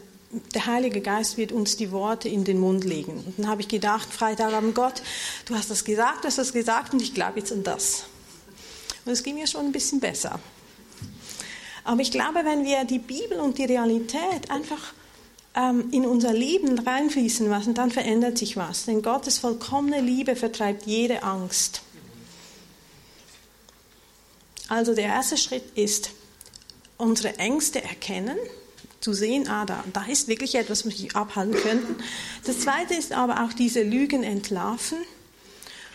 der 0.53 0.67
Heilige 0.67 1.01
Geist 1.01 1.38
wird 1.38 1.51
uns 1.51 1.77
die 1.77 1.91
Worte 1.91 2.29
in 2.29 2.44
den 2.44 2.60
Mund 2.60 2.84
legen. 2.84 3.24
Und 3.25 3.39
dann 3.39 3.48
habe 3.48 3.62
ich 3.62 3.67
gedacht, 3.67 4.13
Freitagabend, 4.13 4.75
Gott, 4.75 5.01
du 5.46 5.55
hast 5.55 5.72
das 5.72 5.84
gesagt, 5.84 6.24
du 6.24 6.27
hast 6.27 6.38
das 6.38 6.53
gesagt 6.53 6.94
und 6.94 7.01
ich 7.01 7.13
glaube 7.13 7.39
jetzt 7.39 7.51
an 7.51 7.63
das. 7.63 8.03
Und 9.03 9.12
es 9.12 9.24
ging 9.24 9.36
mir 9.36 9.48
schon 9.48 9.65
ein 9.65 9.72
bisschen 9.72 10.00
besser. 10.00 10.39
Aber 11.84 12.01
ich 12.01 12.12
glaube, 12.12 12.41
wenn 12.44 12.63
wir 12.63 12.84
die 12.86 13.00
Bibel 13.00 13.39
und 13.39 13.58
die 13.58 13.65
Realität 13.65 14.50
einfach 14.50 14.94
ähm, 15.55 15.89
in 15.91 16.05
unser 16.05 16.34
Leben 16.34 16.77
reinfließen 16.77 17.50
lassen, 17.50 17.74
dann 17.74 17.91
verändert 17.91 18.38
sich 18.38 18.58
was. 18.58 18.86
Denn 18.86 19.01
Gottes 19.01 19.39
vollkommene 19.39 20.01
Liebe 20.01 20.36
vertreibt 20.36 20.86
jede 20.86 21.24
Angst. 21.24 21.82
Also 24.67 24.95
der 24.95 25.05
erste 25.05 25.38
Schritt 25.38 25.63
ist, 25.75 26.12
unsere 26.98 27.38
Ängste 27.38 27.84
erkennen, 27.84 28.38
zu 29.00 29.13
sehen, 29.13 29.48
ah, 29.48 29.65
da, 29.65 29.84
da 29.93 30.05
ist 30.05 30.27
wirklich 30.27 30.55
etwas, 30.55 30.86
was 30.86 31.00
wir 31.00 31.15
abhalten 31.15 31.55
könnten. 31.55 31.95
Das 32.45 32.62
zweite 32.62 32.95
ist 32.95 33.12
aber 33.12 33.43
auch 33.43 33.53
diese 33.53 33.84
Lügen 33.84 34.24
entlarven. 34.24 34.98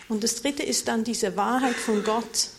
Und 0.07 0.23
das 0.23 0.41
dritte 0.41 0.63
ist 0.63 0.87
dann 0.87 1.03
diese 1.03 1.35
Wahrheit 1.35 1.75
von 1.75 2.03
Gott 2.03 2.49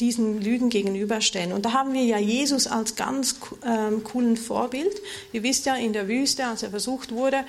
diesen 0.00 0.40
Lügen 0.40 0.70
gegenüberstellen. 0.70 1.52
Und 1.52 1.64
da 1.64 1.72
haben 1.72 1.92
wir 1.92 2.04
ja 2.04 2.18
Jesus 2.18 2.66
als 2.66 2.94
ganz 2.94 3.36
ähm, 3.64 4.04
coolen 4.04 4.36
Vorbild. 4.36 5.00
Ihr 5.32 5.42
wisst 5.42 5.66
ja, 5.66 5.74
in 5.74 5.92
der 5.92 6.06
Wüste, 6.06 6.46
als 6.46 6.62
er 6.62 6.70
versucht 6.70 7.10
wurde, 7.10 7.44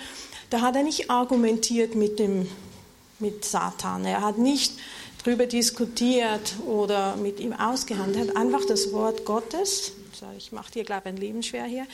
da 0.49 0.61
hat 0.61 0.75
er 0.75 0.83
nicht 0.83 1.11
argumentiert 1.11 1.93
mit, 1.93 2.17
dem, 2.17 2.47
mit 3.19 3.45
Satan. 3.45 4.03
Er 4.05 4.21
hat 4.21 4.39
nicht 4.39 4.73
darüber 5.23 5.45
diskutiert 5.45 6.55
oder 6.65 7.15
mit 7.15 7.39
ihm 7.39 7.53
ausgehandelt. 7.53 8.35
Einfach 8.35 8.65
das 8.65 8.91
Wort 8.91 9.25
Gottes, 9.25 9.91
ich 10.37 10.51
mache 10.51 10.71
dir, 10.71 10.83
glaube 10.83 11.09
ich, 11.09 11.15
ein 11.15 11.17
Leben 11.17 11.43
schwer 11.43 11.65
hier, 11.65 11.87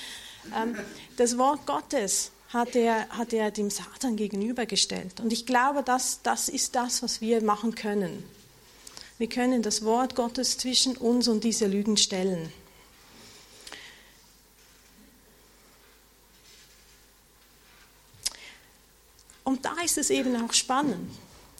ähm, 0.56 0.76
das 1.18 1.38
Wort 1.38 1.66
Gottes 1.66 2.32
hat 2.50 2.76
er, 2.76 3.10
hat 3.10 3.34
er 3.34 3.52
dem 3.52 3.70
Satan 3.70 4.16
gegenübergestellt. 4.16 5.20
Und 5.20 5.34
ich 5.34 5.46
glaube, 5.46 5.84
das, 5.84 6.22
das 6.24 6.50
ist 6.50 6.76
das, 6.76 7.04
was 7.04 7.22
wir 7.22 7.44
machen 7.44 7.76
können. 7.76 8.24
Wir 9.18 9.28
können 9.28 9.62
das 9.62 9.84
Wort 9.84 10.16
Gottes 10.16 10.58
zwischen 10.58 10.96
uns 10.98 11.28
und 11.28 11.44
diese 11.44 11.68
Lügen 11.68 11.98
stellen. 11.98 12.52
Und 19.44 19.64
da 19.64 19.76
ist 19.84 19.98
es 19.98 20.10
eben 20.10 20.36
auch 20.44 20.54
spannend, 20.54 21.10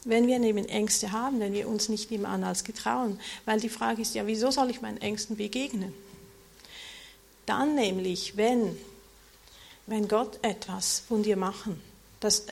wenn 0.06 0.28
wir 0.28 0.40
eben 0.42 0.66
Ängste 0.66 1.12
haben, 1.12 1.40
wenn 1.40 1.54
wir 1.54 1.68
uns 1.68 1.90
nicht 1.90 2.12
immer 2.12 2.30
an 2.30 2.44
als 2.44 2.64
getrauen. 2.64 3.20
Weil 3.44 3.60
die 3.60 3.70
Frage 3.70 4.02
ist 4.02 4.16
ja, 4.16 4.26
wieso 4.26 4.52
soll 4.52 4.70
ich 4.70 4.82
meinen 4.82 5.02
Ängsten 5.02 5.36
begegnen? 5.36 5.94
Dann 7.46 7.76
nämlich, 7.76 8.38
wenn, 8.38 8.78
wenn 9.88 10.08
Gott 10.08 10.40
etwas 10.42 11.04
von 11.08 11.24
dir 11.24 11.38
machen, 11.38 11.82
dass 12.20 12.46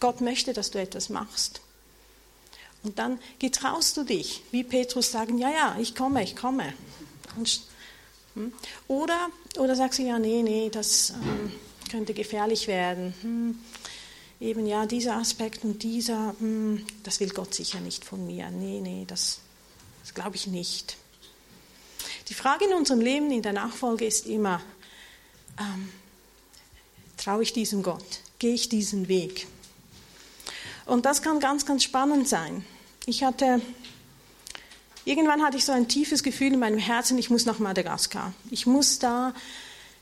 Gott 0.00 0.20
möchte, 0.20 0.52
dass 0.52 0.70
du 0.70 0.80
etwas 0.80 1.08
machst 1.08 1.60
und 2.82 2.98
dann 2.98 3.18
getraust 3.38 3.96
du 3.96 4.04
dich, 4.04 4.42
wie 4.50 4.64
Petrus 4.64 5.10
sagen, 5.10 5.38
ja, 5.38 5.50
ja, 5.50 5.76
ich 5.78 5.94
komme, 5.94 6.22
ich 6.22 6.34
komme. 6.34 6.72
Hm? 8.34 8.52
Oder, 8.88 9.28
oder 9.58 9.76
sagst 9.76 9.98
du, 9.98 10.02
ja, 10.02 10.18
nee, 10.18 10.42
nee, 10.42 10.70
das 10.70 11.10
ähm, 11.10 11.52
könnte 11.90 12.14
gefährlich 12.14 12.68
werden. 12.68 13.14
Hm, 13.20 13.58
eben, 14.40 14.66
ja, 14.66 14.86
dieser 14.86 15.16
Aspekt 15.16 15.64
und 15.64 15.82
dieser, 15.82 16.34
hm, 16.40 16.84
das 17.04 17.20
will 17.20 17.30
Gott 17.30 17.54
sicher 17.54 17.80
nicht 17.80 18.04
von 18.04 18.26
mir. 18.26 18.50
Nee, 18.50 18.80
nee, 18.80 19.04
das, 19.06 19.40
das 20.02 20.14
glaube 20.14 20.36
ich 20.36 20.46
nicht. 20.46 20.96
Die 22.28 22.34
Frage 22.34 22.64
in 22.64 22.74
unserem 22.74 23.00
Leben, 23.00 23.30
in 23.30 23.42
der 23.42 23.52
Nachfolge 23.52 24.06
ist 24.06 24.26
immer, 24.26 24.60
ähm, 25.58 25.90
traue 27.16 27.42
ich 27.42 27.52
diesem 27.52 27.82
Gott? 27.82 28.20
Gehe 28.38 28.54
ich 28.54 28.68
diesen 28.68 29.08
Weg? 29.08 29.46
Und 30.86 31.04
das 31.04 31.22
kann 31.22 31.40
ganz, 31.40 31.66
ganz 31.66 31.84
spannend 31.84 32.26
sein. 32.28 32.64
Ich 33.06 33.22
hatte, 33.22 33.60
irgendwann 35.04 35.42
hatte 35.42 35.56
ich 35.56 35.64
so 35.64 35.72
ein 35.72 35.88
tiefes 35.88 36.22
Gefühl 36.22 36.54
in 36.54 36.58
meinem 36.58 36.78
Herzen, 36.78 37.18
ich 37.18 37.30
muss 37.30 37.44
nach 37.44 37.58
Madagaskar. 37.58 38.32
Ich 38.50 38.66
muss 38.66 38.98
da, 38.98 39.34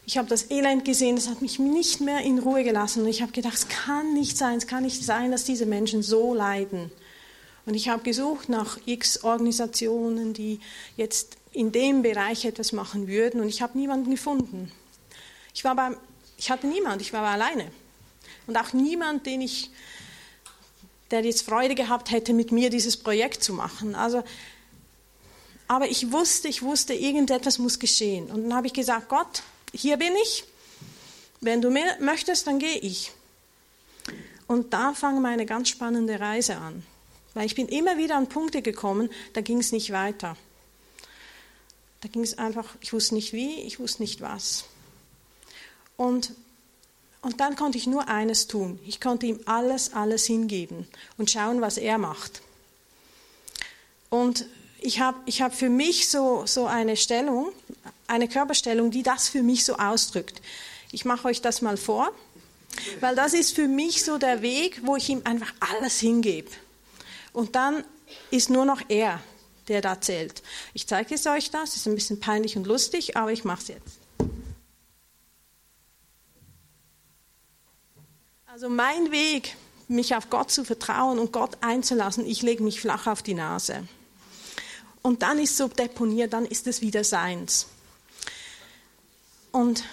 ich 0.08 0.16
habe 0.16 0.26
das 0.26 0.50
Elend 0.50 0.86
gesehen, 0.86 1.16
das 1.16 1.28
hat 1.28 1.42
mich 1.42 1.58
nicht 1.58 2.00
mehr 2.00 2.22
in 2.22 2.38
Ruhe 2.38 2.64
gelassen. 2.64 3.02
Und 3.02 3.08
ich 3.08 3.20
habe 3.20 3.30
gedacht, 3.32 3.52
es 3.52 3.68
kann 3.68 4.14
nicht 4.14 4.38
sein, 4.38 4.56
es 4.56 4.66
kann 4.66 4.82
nicht 4.82 5.04
sein, 5.04 5.30
dass 5.30 5.44
diese 5.44 5.66
Menschen 5.66 6.02
so 6.02 6.32
leiden. 6.32 6.90
Und 7.66 7.74
ich 7.74 7.90
habe 7.90 8.02
gesucht 8.02 8.48
nach 8.48 8.78
x 8.86 9.22
Organisationen, 9.22 10.32
die 10.32 10.60
jetzt 10.96 11.36
in 11.52 11.72
dem 11.72 12.00
Bereich 12.00 12.46
etwas 12.46 12.72
machen 12.72 13.06
würden. 13.06 13.42
Und 13.42 13.48
ich 13.48 13.60
habe 13.60 13.76
niemanden 13.76 14.10
gefunden. 14.10 14.72
Ich, 15.52 15.62
war 15.64 15.76
bei, 15.76 15.90
ich 16.38 16.50
hatte 16.50 16.66
niemanden, 16.66 17.02
ich 17.02 17.12
war 17.12 17.24
alleine. 17.24 17.70
Und 18.46 18.56
auch 18.56 18.72
niemand, 18.72 19.26
den 19.26 19.42
ich 19.42 19.70
der 21.10 21.22
jetzt 21.22 21.42
Freude 21.42 21.74
gehabt 21.74 22.12
hätte, 22.12 22.32
mit 22.32 22.50
mir 22.50 22.70
dieses 22.70 22.96
Projekt 22.96 23.44
zu 23.44 23.52
machen. 23.52 23.94
Also, 23.94 24.24
aber 25.66 25.90
ich 25.90 26.12
wusste, 26.12 26.48
ich 26.48 26.62
wusste, 26.62 26.94
irgendetwas 26.94 27.58
muss 27.58 27.78
geschehen. 27.78 28.30
Und 28.30 28.44
dann 28.44 28.54
habe 28.54 28.68
ich 28.68 28.72
gesagt, 28.72 29.10
Gott, 29.10 29.42
hier 29.72 29.96
bin 29.96 30.14
ich. 30.22 30.44
Wenn 31.40 31.62
du 31.62 31.70
möchtest, 31.70 32.46
dann 32.46 32.58
gehe 32.58 32.78
ich. 32.78 33.12
Und 34.46 34.72
da 34.72 34.94
fang 34.94 35.22
meine 35.22 35.46
ganz 35.46 35.68
spannende 35.68 36.18
Reise 36.18 36.56
an. 36.56 36.84
Weil 37.34 37.46
ich 37.46 37.54
bin 37.54 37.68
immer 37.68 37.98
wieder 37.98 38.16
an 38.16 38.28
Punkte 38.28 38.62
gekommen, 38.62 39.10
da 39.34 39.40
ging 39.40 39.58
es 39.58 39.70
nicht 39.70 39.92
weiter. 39.92 40.36
Da 42.00 42.08
ging 42.08 42.22
es 42.22 42.38
einfach, 42.38 42.76
ich 42.80 42.92
wusste 42.92 43.14
nicht 43.14 43.32
wie, 43.32 43.60
ich 43.62 43.78
wusste 43.78 44.02
nicht 44.02 44.20
was. 44.20 44.64
Und 45.96 46.32
und 47.20 47.40
dann 47.40 47.56
konnte 47.56 47.78
ich 47.78 47.86
nur 47.86 48.08
eines 48.08 48.46
tun. 48.46 48.78
Ich 48.86 49.00
konnte 49.00 49.26
ihm 49.26 49.40
alles, 49.44 49.92
alles 49.92 50.26
hingeben 50.26 50.86
und 51.16 51.30
schauen, 51.30 51.60
was 51.60 51.76
er 51.76 51.98
macht. 51.98 52.42
Und 54.08 54.46
ich 54.80 55.00
habe 55.00 55.18
ich 55.26 55.42
hab 55.42 55.54
für 55.54 55.68
mich 55.68 56.08
so, 56.08 56.46
so 56.46 56.66
eine 56.66 56.96
Stellung, 56.96 57.52
eine 58.06 58.28
Körperstellung, 58.28 58.90
die 58.90 59.02
das 59.02 59.28
für 59.28 59.42
mich 59.42 59.64
so 59.64 59.76
ausdrückt. 59.76 60.40
Ich 60.92 61.04
mache 61.04 61.28
euch 61.28 61.42
das 61.42 61.62
mal 61.62 61.76
vor, 61.76 62.12
weil 63.00 63.14
das 63.14 63.34
ist 63.34 63.54
für 63.54 63.68
mich 63.68 64.04
so 64.04 64.18
der 64.18 64.40
Weg, 64.42 64.80
wo 64.84 64.96
ich 64.96 65.08
ihm 65.08 65.22
einfach 65.24 65.52
alles 65.60 65.98
hingebe. 65.98 66.50
Und 67.32 67.56
dann 67.56 67.84
ist 68.30 68.50
nur 68.50 68.64
noch 68.64 68.80
er, 68.88 69.20
der 69.68 69.82
da 69.82 70.00
zählt. 70.00 70.42
Ich 70.72 70.86
zeige 70.86 71.14
es 71.14 71.26
euch 71.26 71.50
das, 71.50 71.76
ist 71.76 71.86
ein 71.86 71.94
bisschen 71.94 72.20
peinlich 72.20 72.56
und 72.56 72.66
lustig, 72.66 73.16
aber 73.16 73.32
ich 73.32 73.44
mache 73.44 73.62
es 73.62 73.68
jetzt. 73.68 73.98
Also 78.46 78.68
mein 78.68 79.12
Weg, 79.12 79.56
mich 79.88 80.14
auf 80.16 80.30
Gott 80.30 80.50
zu 80.50 80.64
vertrauen 80.64 81.18
und 81.18 81.32
Gott 81.32 81.58
einzulassen, 81.60 82.26
ich 82.26 82.42
lege 82.42 82.62
mich 82.62 82.80
flach 82.80 83.06
auf 83.06 83.22
die 83.22 83.34
Nase. 83.34 83.86
Und 85.02 85.22
dann 85.22 85.38
ist 85.38 85.56
so 85.56 85.68
deponiert, 85.68 86.32
dann 86.32 86.44
ist 86.44 86.66
es 86.66 86.80
wieder 86.80 87.04
seins. 87.04 87.66
Und 89.52 89.84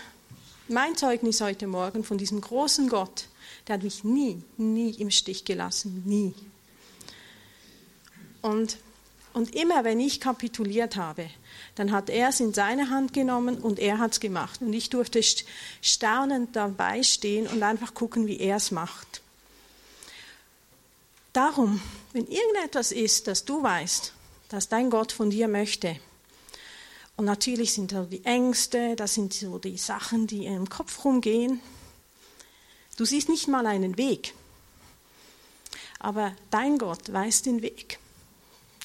mein 0.67 0.95
Zeugnis 0.95 1.41
heute 1.41 1.67
Morgen 1.67 2.03
von 2.03 2.17
diesem 2.17 2.41
großen 2.41 2.89
Gott, 2.89 3.27
der 3.67 3.75
hat 3.75 3.83
mich 3.83 4.03
nie, 4.03 4.41
nie 4.57 4.91
im 4.91 5.11
Stich 5.11 5.45
gelassen, 5.45 6.03
nie. 6.05 6.33
Und, 8.41 8.77
und 9.33 9.55
immer 9.55 9.83
wenn 9.83 9.99
ich 9.99 10.19
kapituliert 10.19 10.95
habe, 10.95 11.29
dann 11.75 11.91
hat 11.91 12.09
er 12.09 12.29
es 12.29 12.39
in 12.39 12.53
seine 12.53 12.89
Hand 12.89 13.13
genommen 13.13 13.57
und 13.57 13.79
er 13.79 13.97
hat 13.97 14.13
es 14.13 14.19
gemacht. 14.19 14.61
Und 14.61 14.73
ich 14.73 14.89
durfte 14.89 15.21
staunend 15.81 16.55
dabei 16.55 17.03
stehen 17.03 17.47
und 17.47 17.63
einfach 17.63 17.93
gucken, 17.93 18.27
wie 18.27 18.39
er 18.39 18.57
es 18.57 18.71
macht. 18.71 19.21
Darum, 21.33 21.81
wenn 22.13 22.27
irgendetwas 22.27 22.91
ist, 22.91 23.27
das 23.27 23.45
du 23.45 23.61
weißt, 23.61 24.13
dass 24.49 24.69
dein 24.69 24.89
Gott 24.89 25.11
von 25.11 25.29
dir 25.29 25.47
möchte, 25.47 25.97
und 27.17 27.25
natürlich 27.25 27.73
sind 27.73 27.93
da 27.93 28.03
die 28.03 28.25
Ängste, 28.25 28.95
das 28.95 29.13
sind 29.13 29.33
so 29.33 29.57
die 29.57 29.77
Sachen, 29.77 30.27
die 30.27 30.45
im 30.45 30.67
Kopf 30.67 31.05
rumgehen. 31.05 31.61
Du 32.97 33.05
siehst 33.05 33.29
nicht 33.29 33.47
mal 33.47 33.65
einen 33.65 33.97
Weg. 33.97 34.33
Aber 35.99 36.35
dein 36.51 36.77
Gott 36.77 37.11
weiß 37.11 37.43
den 37.43 37.61
Weg. 37.61 37.99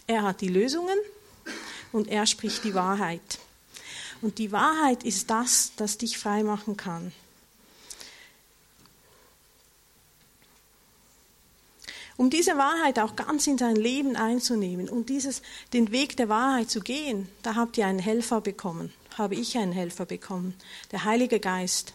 Er 0.07 0.23
hat 0.23 0.40
die 0.40 0.49
Lösungen 0.49 0.99
und 1.93 2.09
er 2.09 2.26
spricht 2.26 2.62
die 2.64 2.75
Wahrheit. 2.75 3.38
Und 4.23 4.38
die 4.38 4.52
Wahrheit 4.52 5.02
ist 5.02 5.31
das, 5.31 5.73
das 5.76 5.99
dich 5.99 6.19
frei 6.19 6.45
machen 6.45 6.76
kann. 6.76 7.12
Um 12.21 12.29
diese 12.29 12.59
Wahrheit 12.59 12.99
auch 12.99 13.17
ganz 13.17 13.47
in 13.47 13.57
dein 13.57 13.77
Leben 13.77 14.15
einzunehmen 14.15 14.91
und 14.91 15.09
dieses, 15.09 15.41
den 15.73 15.91
Weg 15.91 16.19
der 16.19 16.29
Wahrheit 16.29 16.69
zu 16.69 16.81
gehen, 16.81 17.31
da 17.43 17.55
habt 17.55 17.79
ihr 17.79 17.87
einen 17.87 17.99
Helfer 17.99 18.43
bekommen, 18.43 18.93
habe 19.17 19.37
ich 19.37 19.57
einen 19.57 19.73
Helfer 19.73 20.05
bekommen, 20.05 20.55
der 20.93 21.05
Heilige 21.05 21.41
Geist. 21.41 21.95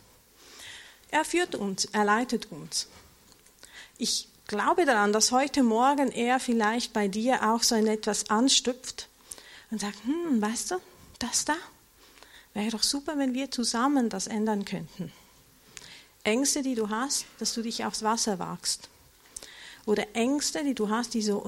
Er 1.11 1.25
führt 1.25 1.53
uns, 1.53 1.85
er 1.85 2.05
leitet 2.05 2.51
uns. 2.51 2.87
Ich 3.99 4.27
glaube 4.47 4.85
daran, 4.85 5.13
dass 5.13 5.31
heute 5.31 5.61
Morgen 5.61 6.11
er 6.11 6.39
vielleicht 6.39 6.91
bei 6.91 7.07
dir 7.07 7.47
auch 7.47 7.61
so 7.61 7.75
ein 7.75 7.85
etwas 7.85 8.31
anstüpft 8.31 9.07
und 9.69 9.79
sagt, 9.79 10.03
hm, 10.05 10.41
weißt 10.41 10.71
du, 10.71 10.77
das 11.19 11.45
da, 11.45 11.55
wäre 12.55 12.71
doch 12.71 12.81
super, 12.81 13.19
wenn 13.19 13.35
wir 13.35 13.51
zusammen 13.51 14.09
das 14.09 14.25
ändern 14.25 14.65
könnten. 14.65 15.11
Ängste, 16.23 16.63
die 16.63 16.73
du 16.73 16.89
hast, 16.89 17.27
dass 17.37 17.53
du 17.53 17.61
dich 17.61 17.85
aufs 17.85 18.01
Wasser 18.01 18.39
wagst 18.39 18.89
oder 19.85 20.15
Ängste, 20.15 20.63
die 20.63 20.73
du 20.73 20.89
hast, 20.89 21.13
die 21.13 21.21
so, 21.21 21.43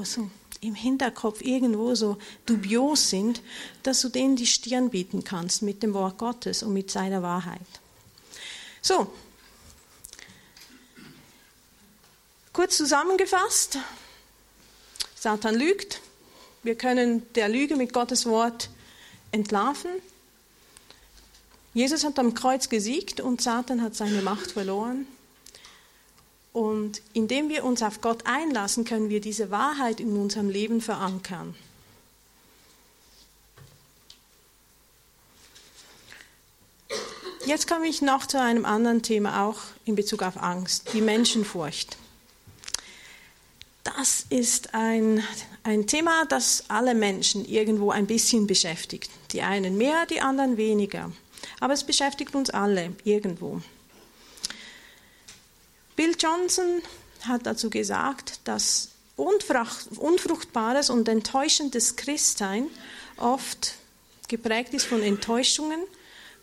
im 0.61 0.75
Hinterkopf 0.75 1.41
irgendwo 1.41 1.95
so 1.95 2.17
dubios 2.45 3.09
sind, 3.09 3.41
dass 3.83 4.01
du 4.01 4.09
denen 4.09 4.35
die 4.35 4.47
Stirn 4.47 4.89
bieten 4.89 5.23
kannst 5.23 5.61
mit 5.61 5.83
dem 5.83 5.93
Wort 5.93 6.17
Gottes 6.17 6.63
und 6.63 6.73
mit 6.73 6.91
seiner 6.91 7.21
Wahrheit. 7.21 7.61
So, 8.81 9.11
kurz 12.53 12.77
zusammengefasst, 12.77 13.79
Satan 15.15 15.55
lügt, 15.55 16.01
wir 16.63 16.75
können 16.75 17.25
der 17.33 17.49
Lüge 17.49 17.75
mit 17.75 17.93
Gottes 17.93 18.25
Wort 18.25 18.69
entlarven. 19.31 19.91
Jesus 21.73 22.03
hat 22.03 22.17
am 22.17 22.33
Kreuz 22.33 22.69
gesiegt 22.69 23.21
und 23.21 23.41
Satan 23.41 23.81
hat 23.81 23.95
seine 23.95 24.21
Macht 24.21 24.51
verloren. 24.51 25.07
Und 26.57 27.03
indem 27.13 27.49
wir 27.49 27.63
uns 27.63 27.83
auf 27.83 28.01
Gott 28.01 28.25
einlassen, 28.25 28.83
können 28.83 29.09
wir 29.09 29.21
diese 29.21 29.51
Wahrheit 29.51 29.99
in 29.99 30.17
unserem 30.17 30.49
Leben 30.49 30.81
verankern. 30.81 31.53
Jetzt 37.45 37.67
komme 37.67 37.85
ich 37.85 38.01
noch 38.01 38.25
zu 38.25 38.41
einem 38.41 38.65
anderen 38.65 39.03
Thema, 39.03 39.45
auch 39.45 39.59
in 39.85 39.93
Bezug 39.93 40.23
auf 40.23 40.41
Angst, 40.41 40.93
die 40.93 41.01
Menschenfurcht. 41.01 41.95
Das 43.83 44.25
ist 44.31 44.73
ein, 44.73 45.23
ein 45.61 45.85
Thema, 45.85 46.25
das 46.25 46.63
alle 46.69 46.95
Menschen 46.95 47.45
irgendwo 47.45 47.91
ein 47.91 48.07
bisschen 48.07 48.47
beschäftigt. 48.47 49.11
Die 49.31 49.43
einen 49.43 49.77
mehr, 49.77 50.07
die 50.07 50.21
anderen 50.21 50.57
weniger. 50.57 51.11
Aber 51.59 51.73
es 51.73 51.83
beschäftigt 51.83 52.33
uns 52.33 52.49
alle 52.49 52.93
irgendwo. 53.03 53.61
Bill 55.97 56.15
Johnson 56.17 56.81
hat 57.23 57.45
dazu 57.45 57.69
gesagt, 57.69 58.39
dass 58.45 58.89
unfruchtbares 59.15 60.91
und 60.91 61.09
enttäuschendes 61.09 61.95
Christsein 61.95 62.67
oft 63.17 63.73
geprägt 64.27 64.75
ist 64.75 64.85
von 64.85 65.01
Enttäuschungen, 65.01 65.79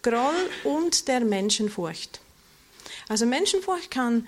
Groll 0.03 0.51
und 0.65 1.07
der 1.09 1.21
Menschenfurcht. 1.21 2.21
Also 3.09 3.27
Menschenfurcht 3.27 3.93
kann, 3.93 4.27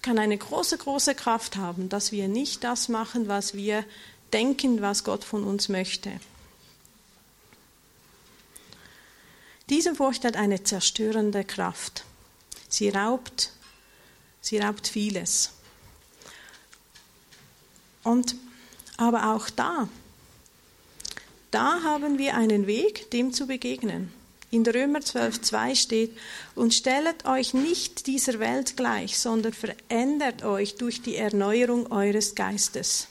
kann 0.00 0.18
eine 0.18 0.38
große, 0.38 0.78
große 0.78 1.14
Kraft 1.14 1.56
haben, 1.56 1.90
dass 1.90 2.10
wir 2.10 2.26
nicht 2.26 2.64
das 2.64 2.88
machen, 2.88 3.28
was 3.28 3.54
wir 3.54 3.84
denken, 4.32 4.80
was 4.80 5.04
Gott 5.04 5.22
von 5.22 5.44
uns 5.44 5.68
möchte. 5.68 6.10
Diese 9.68 9.94
Furcht 9.94 10.24
hat 10.24 10.36
eine 10.36 10.64
zerstörende 10.64 11.44
Kraft. 11.44 12.04
Sie 12.68 12.88
raubt 12.88 13.52
Sie 14.42 14.58
raubt 14.58 14.88
vieles. 14.88 15.52
Und 18.02 18.34
aber 18.96 19.34
auch 19.34 19.48
da, 19.48 19.88
da 21.52 21.82
haben 21.82 22.18
wir 22.18 22.34
einen 22.34 22.66
Weg, 22.66 23.10
dem 23.12 23.32
zu 23.32 23.46
begegnen. 23.46 24.12
In 24.50 24.66
Römer 24.66 24.98
12,2 24.98 25.76
steht, 25.76 26.18
und 26.54 26.74
stellet 26.74 27.24
euch 27.24 27.54
nicht 27.54 28.06
dieser 28.06 28.38
Welt 28.38 28.76
gleich, 28.76 29.18
sondern 29.18 29.52
verändert 29.52 30.42
euch 30.44 30.74
durch 30.74 31.00
die 31.00 31.16
Erneuerung 31.16 31.90
eures 31.90 32.34
Geistes. 32.34 33.06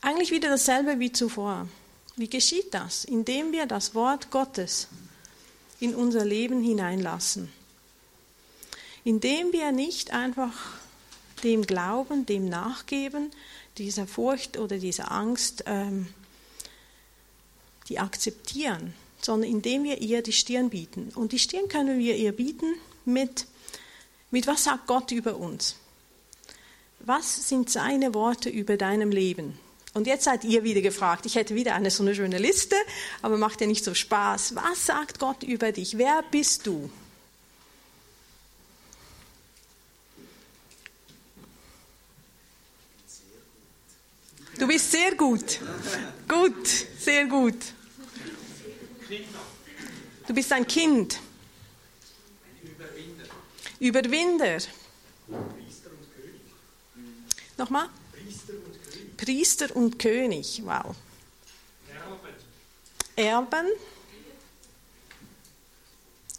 Eigentlich 0.00 0.30
wieder 0.30 0.48
dasselbe 0.48 0.98
wie 1.00 1.12
zuvor. 1.12 1.68
Wie 2.16 2.30
geschieht 2.30 2.72
das? 2.72 3.04
Indem 3.04 3.52
wir 3.52 3.66
das 3.66 3.94
Wort 3.94 4.30
Gottes 4.30 4.88
in 5.80 5.94
unser 5.94 6.24
Leben 6.24 6.62
hineinlassen 6.62 7.59
indem 9.10 9.52
wir 9.52 9.72
nicht 9.72 10.12
einfach 10.12 10.52
dem 11.42 11.66
Glauben, 11.66 12.26
dem 12.26 12.48
nachgeben, 12.48 13.32
dieser 13.76 14.06
Furcht 14.06 14.56
oder 14.56 14.78
dieser 14.78 15.10
Angst, 15.10 15.64
ähm, 15.66 16.06
die 17.88 17.98
akzeptieren, 17.98 18.94
sondern 19.20 19.50
indem 19.50 19.82
wir 19.82 20.00
ihr 20.00 20.22
die 20.22 20.32
Stirn 20.32 20.70
bieten. 20.70 21.10
Und 21.16 21.32
die 21.32 21.40
Stirn 21.40 21.66
können 21.66 21.98
wir 21.98 22.14
ihr 22.14 22.30
bieten 22.30 22.72
mit, 23.04 23.46
mit 24.30 24.46
was 24.46 24.62
sagt 24.62 24.86
Gott 24.86 25.10
über 25.10 25.36
uns? 25.36 25.74
Was 27.00 27.48
sind 27.48 27.68
seine 27.68 28.14
Worte 28.14 28.48
über 28.48 28.76
deinem 28.76 29.10
Leben? 29.10 29.58
Und 29.92 30.06
jetzt 30.06 30.22
seid 30.22 30.44
ihr 30.44 30.62
wieder 30.62 30.82
gefragt. 30.82 31.26
Ich 31.26 31.34
hätte 31.34 31.56
wieder 31.56 31.74
eine 31.74 31.90
so 31.90 32.04
eine 32.04 32.14
schöne 32.14 32.38
Liste, 32.38 32.76
aber 33.22 33.38
macht 33.38 33.60
ja 33.60 33.66
nicht 33.66 33.82
so 33.82 33.92
Spaß. 33.92 34.54
Was 34.54 34.86
sagt 34.86 35.18
Gott 35.18 35.42
über 35.42 35.72
dich? 35.72 35.98
Wer 35.98 36.22
bist 36.30 36.64
du? 36.68 36.88
Du 44.60 44.66
bist 44.66 44.92
sehr 45.10 45.16
gut. 45.16 45.58
Gut, 46.28 46.66
sehr 46.98 47.26
gut. 47.26 47.56
Du 50.26 50.34
bist 50.34 50.52
ein 50.52 50.66
Kind. 50.66 51.18
Überwinder. 53.80 54.58
Nochmal? 57.56 57.88
Priester 59.16 59.74
und 59.74 59.98
König. 59.98 60.62
Wow. 60.64 60.94
Erben. 63.16 63.66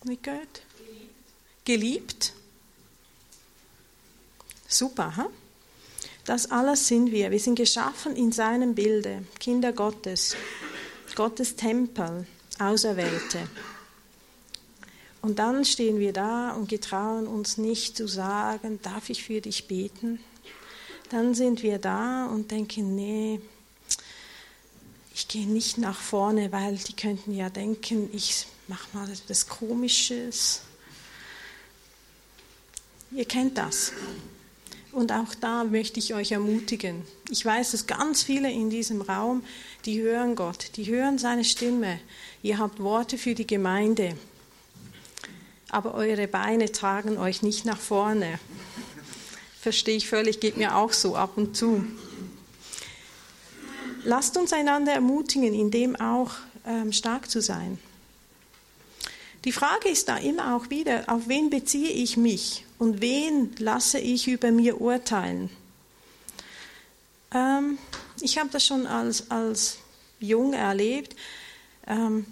Nicht 0.03 0.23
gehört? 0.23 0.61
Geliebt. 1.65 2.33
Super, 4.67 5.15
ha? 5.15 5.29
Das 6.25 6.51
alles 6.51 6.87
sind 6.87 7.11
wir. 7.11 7.31
Wir 7.31 7.39
sind 7.39 7.55
geschaffen 7.55 8.15
in 8.15 8.31
seinem 8.31 8.75
Bilde, 8.75 9.23
Kinder 9.39 9.73
Gottes, 9.73 10.35
Gottes 11.15 11.55
Tempel, 11.55 12.27
Auserwählte. 12.59 13.39
Und 15.21 15.39
dann 15.39 15.65
stehen 15.65 15.99
wir 15.99 16.13
da 16.13 16.51
und 16.51 16.69
getrauen 16.69 17.27
uns 17.27 17.57
nicht 17.57 17.95
zu 17.95 18.07
sagen, 18.07 18.79
darf 18.81 19.09
ich 19.09 19.23
für 19.23 19.41
dich 19.41 19.67
beten? 19.67 20.19
Dann 21.09 21.35
sind 21.35 21.61
wir 21.61 21.77
da 21.77 22.25
und 22.27 22.51
denken, 22.51 22.95
nee, 22.95 23.41
ich 25.13 25.27
gehe 25.27 25.45
nicht 25.45 25.77
nach 25.77 25.99
vorne, 25.99 26.51
weil 26.51 26.77
die 26.77 26.95
könnten 26.95 27.35
ja 27.35 27.49
denken, 27.49 28.09
ich 28.13 28.47
mache 28.67 28.87
mal 28.93 29.09
etwas 29.09 29.47
Komisches. 29.47 30.61
Ihr 33.11 33.25
kennt 33.25 33.57
das. 33.57 33.91
Und 34.91 35.13
auch 35.13 35.33
da 35.35 35.63
möchte 35.63 35.99
ich 35.99 36.13
euch 36.13 36.33
ermutigen. 36.33 37.03
Ich 37.29 37.45
weiß, 37.45 37.71
dass 37.71 37.87
ganz 37.87 38.23
viele 38.23 38.51
in 38.51 38.69
diesem 38.69 39.01
Raum, 39.01 39.43
die 39.85 40.01
hören 40.01 40.35
Gott, 40.35 40.75
die 40.75 40.85
hören 40.85 41.17
seine 41.17 41.45
Stimme. 41.45 41.99
Ihr 42.43 42.57
habt 42.57 42.81
Worte 42.81 43.17
für 43.17 43.33
die 43.33 43.47
Gemeinde, 43.47 44.17
aber 45.69 45.93
eure 45.93 46.27
Beine 46.27 46.71
tragen 46.71 47.17
euch 47.17 47.41
nicht 47.41 47.63
nach 47.63 47.79
vorne. 47.79 48.37
Verstehe 49.61 49.95
ich 49.95 50.09
völlig, 50.09 50.41
geht 50.41 50.57
mir 50.57 50.75
auch 50.75 50.91
so 50.91 51.15
ab 51.15 51.37
und 51.37 51.55
zu. 51.55 51.85
Lasst 54.03 54.35
uns 54.35 54.51
einander 54.51 54.91
ermutigen, 54.91 55.53
in 55.53 55.71
dem 55.71 55.95
auch 55.95 56.31
ähm, 56.65 56.91
stark 56.91 57.29
zu 57.29 57.41
sein. 57.41 57.77
Die 59.45 59.51
Frage 59.51 59.89
ist 59.89 60.09
da 60.09 60.17
immer 60.17 60.55
auch 60.55 60.69
wieder, 60.69 61.03
auf 61.07 61.27
wen 61.27 61.49
beziehe 61.49 61.89
ich 61.89 62.17
mich 62.17 62.65
und 62.81 62.99
wen 62.99 63.51
lasse 63.59 63.99
ich 63.99 64.27
über 64.27 64.49
mir 64.49 64.81
urteilen? 64.81 65.51
Ähm, 67.31 67.77
ich 68.21 68.39
habe 68.39 68.49
das 68.49 68.65
schon 68.65 68.87
als, 68.87 69.29
als 69.29 69.77
Jung 70.19 70.53
erlebt. 70.53 71.15
Ähm, 71.85 72.25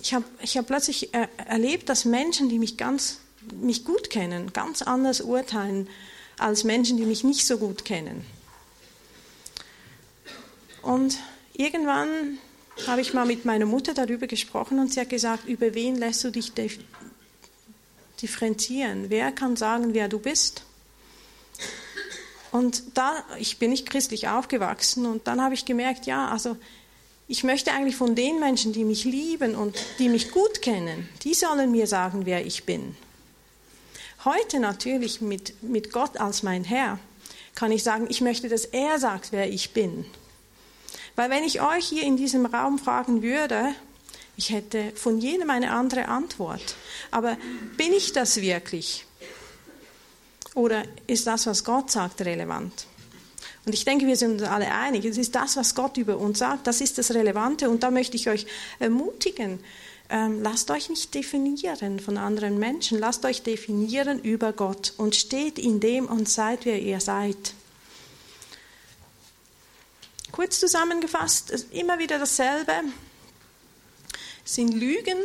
ich 0.00 0.14
habe 0.14 0.24
ich 0.42 0.56
hab 0.56 0.68
plötzlich 0.68 1.12
er, 1.12 1.28
erlebt, 1.38 1.88
dass 1.88 2.04
Menschen, 2.04 2.48
die 2.48 2.60
mich 2.60 2.76
ganz 2.76 3.18
mich 3.60 3.84
gut 3.84 4.10
kennen, 4.10 4.52
ganz 4.52 4.80
anders 4.82 5.22
urteilen 5.22 5.88
als 6.38 6.62
Menschen, 6.62 6.96
die 6.96 7.04
mich 7.04 7.24
nicht 7.24 7.44
so 7.44 7.58
gut 7.58 7.84
kennen. 7.84 8.24
Und 10.82 11.18
irgendwann 11.54 12.38
habe 12.86 13.00
ich 13.00 13.12
mal 13.12 13.26
mit 13.26 13.44
meiner 13.44 13.66
Mutter 13.66 13.92
darüber 13.92 14.28
gesprochen 14.28 14.78
und 14.78 14.92
sie 14.92 15.00
hat 15.00 15.08
gesagt, 15.08 15.48
über 15.48 15.74
wen 15.74 15.96
lässt 15.96 16.22
du 16.22 16.30
dich 16.30 16.54
differenzieren? 18.22 19.10
Wer 19.10 19.32
kann 19.32 19.56
sagen, 19.56 19.94
wer 19.94 20.08
du 20.08 20.18
bist? 20.18 20.62
Und 22.50 22.82
da, 22.94 23.24
ich 23.38 23.58
bin 23.58 23.70
nicht 23.70 23.88
christlich 23.90 24.28
aufgewachsen 24.28 25.06
und 25.06 25.26
dann 25.26 25.42
habe 25.42 25.54
ich 25.54 25.64
gemerkt, 25.64 26.06
ja, 26.06 26.28
also 26.28 26.56
ich 27.26 27.44
möchte 27.44 27.72
eigentlich 27.72 27.96
von 27.96 28.14
den 28.14 28.40
Menschen, 28.40 28.72
die 28.72 28.84
mich 28.84 29.04
lieben 29.04 29.54
und 29.54 29.76
die 29.98 30.08
mich 30.08 30.30
gut 30.30 30.62
kennen, 30.62 31.08
die 31.24 31.34
sollen 31.34 31.70
mir 31.70 31.86
sagen, 31.86 32.24
wer 32.24 32.46
ich 32.46 32.64
bin. 32.64 32.96
Heute 34.24 34.60
natürlich 34.60 35.20
mit, 35.20 35.62
mit 35.62 35.92
Gott 35.92 36.16
als 36.16 36.42
mein 36.42 36.64
Herr 36.64 36.98
kann 37.54 37.70
ich 37.70 37.82
sagen, 37.82 38.06
ich 38.08 38.20
möchte, 38.20 38.48
dass 38.48 38.64
er 38.64 38.98
sagt, 38.98 39.32
wer 39.32 39.50
ich 39.50 39.72
bin. 39.72 40.06
Weil 41.16 41.28
wenn 41.30 41.44
ich 41.44 41.60
euch 41.60 41.86
hier 41.86 42.04
in 42.04 42.16
diesem 42.16 42.46
Raum 42.46 42.78
fragen 42.78 43.22
würde, 43.22 43.74
ich 44.38 44.50
hätte 44.50 44.92
von 44.94 45.18
jedem 45.18 45.50
eine 45.50 45.72
andere 45.72 46.06
Antwort. 46.06 46.76
Aber 47.10 47.36
bin 47.76 47.92
ich 47.92 48.12
das 48.12 48.40
wirklich? 48.40 49.04
Oder 50.54 50.84
ist 51.08 51.26
das, 51.26 51.46
was 51.46 51.64
Gott 51.64 51.90
sagt, 51.90 52.20
relevant? 52.20 52.86
Und 53.66 53.72
ich 53.74 53.84
denke, 53.84 54.06
wir 54.06 54.16
sind 54.16 54.40
uns 54.40 54.42
alle 54.44 54.72
einig. 54.72 55.04
Es 55.04 55.18
ist 55.18 55.34
das, 55.34 55.56
was 55.56 55.74
Gott 55.74 55.96
über 55.96 56.18
uns 56.18 56.38
sagt, 56.38 56.68
das 56.68 56.80
ist 56.80 56.98
das 56.98 57.10
Relevante. 57.10 57.68
Und 57.68 57.82
da 57.82 57.90
möchte 57.90 58.16
ich 58.16 58.28
euch 58.28 58.46
ermutigen. 58.78 59.58
Ähm, 60.08 60.40
lasst 60.40 60.70
euch 60.70 60.88
nicht 60.88 61.12
definieren 61.14 61.98
von 61.98 62.16
anderen 62.16 62.60
Menschen. 62.60 62.96
Lasst 63.00 63.24
euch 63.24 63.42
definieren 63.42 64.20
über 64.20 64.52
Gott 64.52 64.94
und 64.98 65.16
steht 65.16 65.58
in 65.58 65.80
dem 65.80 66.06
und 66.06 66.28
seid, 66.28 66.64
wer 66.64 66.80
ihr 66.80 67.00
seid. 67.00 67.54
Kurz 70.30 70.60
zusammengefasst, 70.60 71.66
immer 71.72 71.98
wieder 71.98 72.20
dasselbe, 72.20 72.72
sind 74.48 74.72
Lügen. 74.72 75.18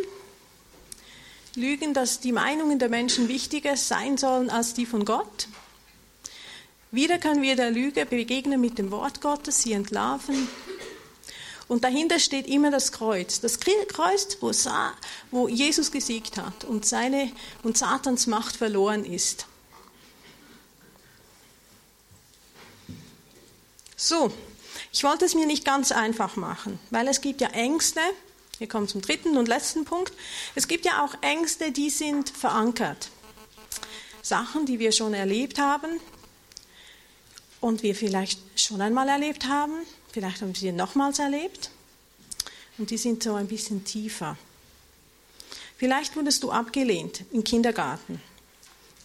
Lügen, 1.55 1.93
dass 1.93 2.19
die 2.19 2.33
Meinungen 2.33 2.77
der 2.77 2.89
Menschen 2.89 3.29
wichtiger 3.29 3.77
sein 3.77 4.17
sollen 4.17 4.49
als 4.49 4.73
die 4.73 4.85
von 4.85 5.05
Gott. 5.05 5.47
Wieder 6.91 7.19
können 7.19 7.41
wir 7.41 7.55
der 7.55 7.71
Lüge 7.71 8.05
begegnen 8.05 8.59
mit 8.59 8.77
dem 8.77 8.91
Wort 8.91 9.21
Gottes, 9.21 9.61
sie 9.61 9.73
entlarven. 9.73 10.47
Und 11.69 11.85
dahinter 11.85 12.19
steht 12.19 12.47
immer 12.47 12.69
das 12.69 12.91
Kreuz. 12.91 13.39
Das 13.39 13.59
Kreuz, 13.59 14.37
wo, 14.41 14.51
wo 15.31 15.47
Jesus 15.47 15.91
gesiegt 15.91 16.37
hat 16.37 16.65
und, 16.65 16.85
seine, 16.85 17.31
und 17.63 17.77
Satans 17.77 18.27
Macht 18.27 18.57
verloren 18.57 19.05
ist. 19.05 19.47
So, 23.95 24.33
ich 24.91 25.03
wollte 25.05 25.23
es 25.23 25.33
mir 25.33 25.45
nicht 25.45 25.63
ganz 25.63 25.93
einfach 25.93 26.35
machen, 26.35 26.77
weil 26.89 27.07
es 27.07 27.21
gibt 27.21 27.39
ja 27.39 27.47
Ängste, 27.49 28.01
wir 28.59 28.67
kommen 28.67 28.87
zum 28.87 29.01
dritten 29.01 29.37
und 29.37 29.47
letzten 29.47 29.85
Punkt, 29.85 30.13
es 30.55 30.67
gibt 30.67 30.85
ja 30.85 31.03
auch 31.03 31.15
Ängste, 31.21 31.71
die 31.71 31.89
sind 31.89 32.29
verankert. 32.29 33.09
Sachen, 34.21 34.65
die 34.65 34.79
wir 34.79 34.91
schon 34.91 35.13
erlebt 35.13 35.59
haben 35.59 35.99
und 37.59 37.83
wir 37.83 37.95
vielleicht 37.95 38.39
schon 38.55 38.81
einmal 38.81 39.09
erlebt 39.09 39.47
haben, 39.47 39.73
vielleicht 40.11 40.41
haben 40.41 40.53
wir 40.53 40.59
sie 40.59 40.71
nochmals 40.71 41.19
erlebt 41.19 41.71
und 42.77 42.89
die 42.89 42.97
sind 42.97 43.23
so 43.23 43.35
ein 43.35 43.47
bisschen 43.47 43.83
tiefer. 43.83 44.37
Vielleicht 45.77 46.15
wurdest 46.15 46.43
du 46.43 46.51
abgelehnt 46.51 47.25
im 47.31 47.43
Kindergarten. 47.43 48.21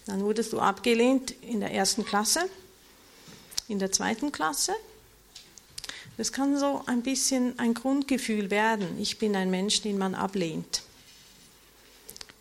Dann 0.06 0.20
wurdest 0.22 0.52
du 0.52 0.60
abgelehnt 0.60 1.32
in 1.42 1.60
der 1.60 1.72
ersten 1.72 2.04
Klasse, 2.04 2.48
in 3.66 3.78
der 3.78 3.90
zweiten 3.90 4.30
Klasse 4.30 4.74
das 6.18 6.32
kann 6.32 6.58
so 6.58 6.82
ein 6.86 7.02
bisschen 7.02 7.56
ein 7.60 7.74
Grundgefühl 7.74 8.50
werden. 8.50 9.00
Ich 9.00 9.18
bin 9.18 9.36
ein 9.36 9.50
Mensch, 9.50 9.82
den 9.82 9.96
man 9.96 10.16
ablehnt. 10.16 10.82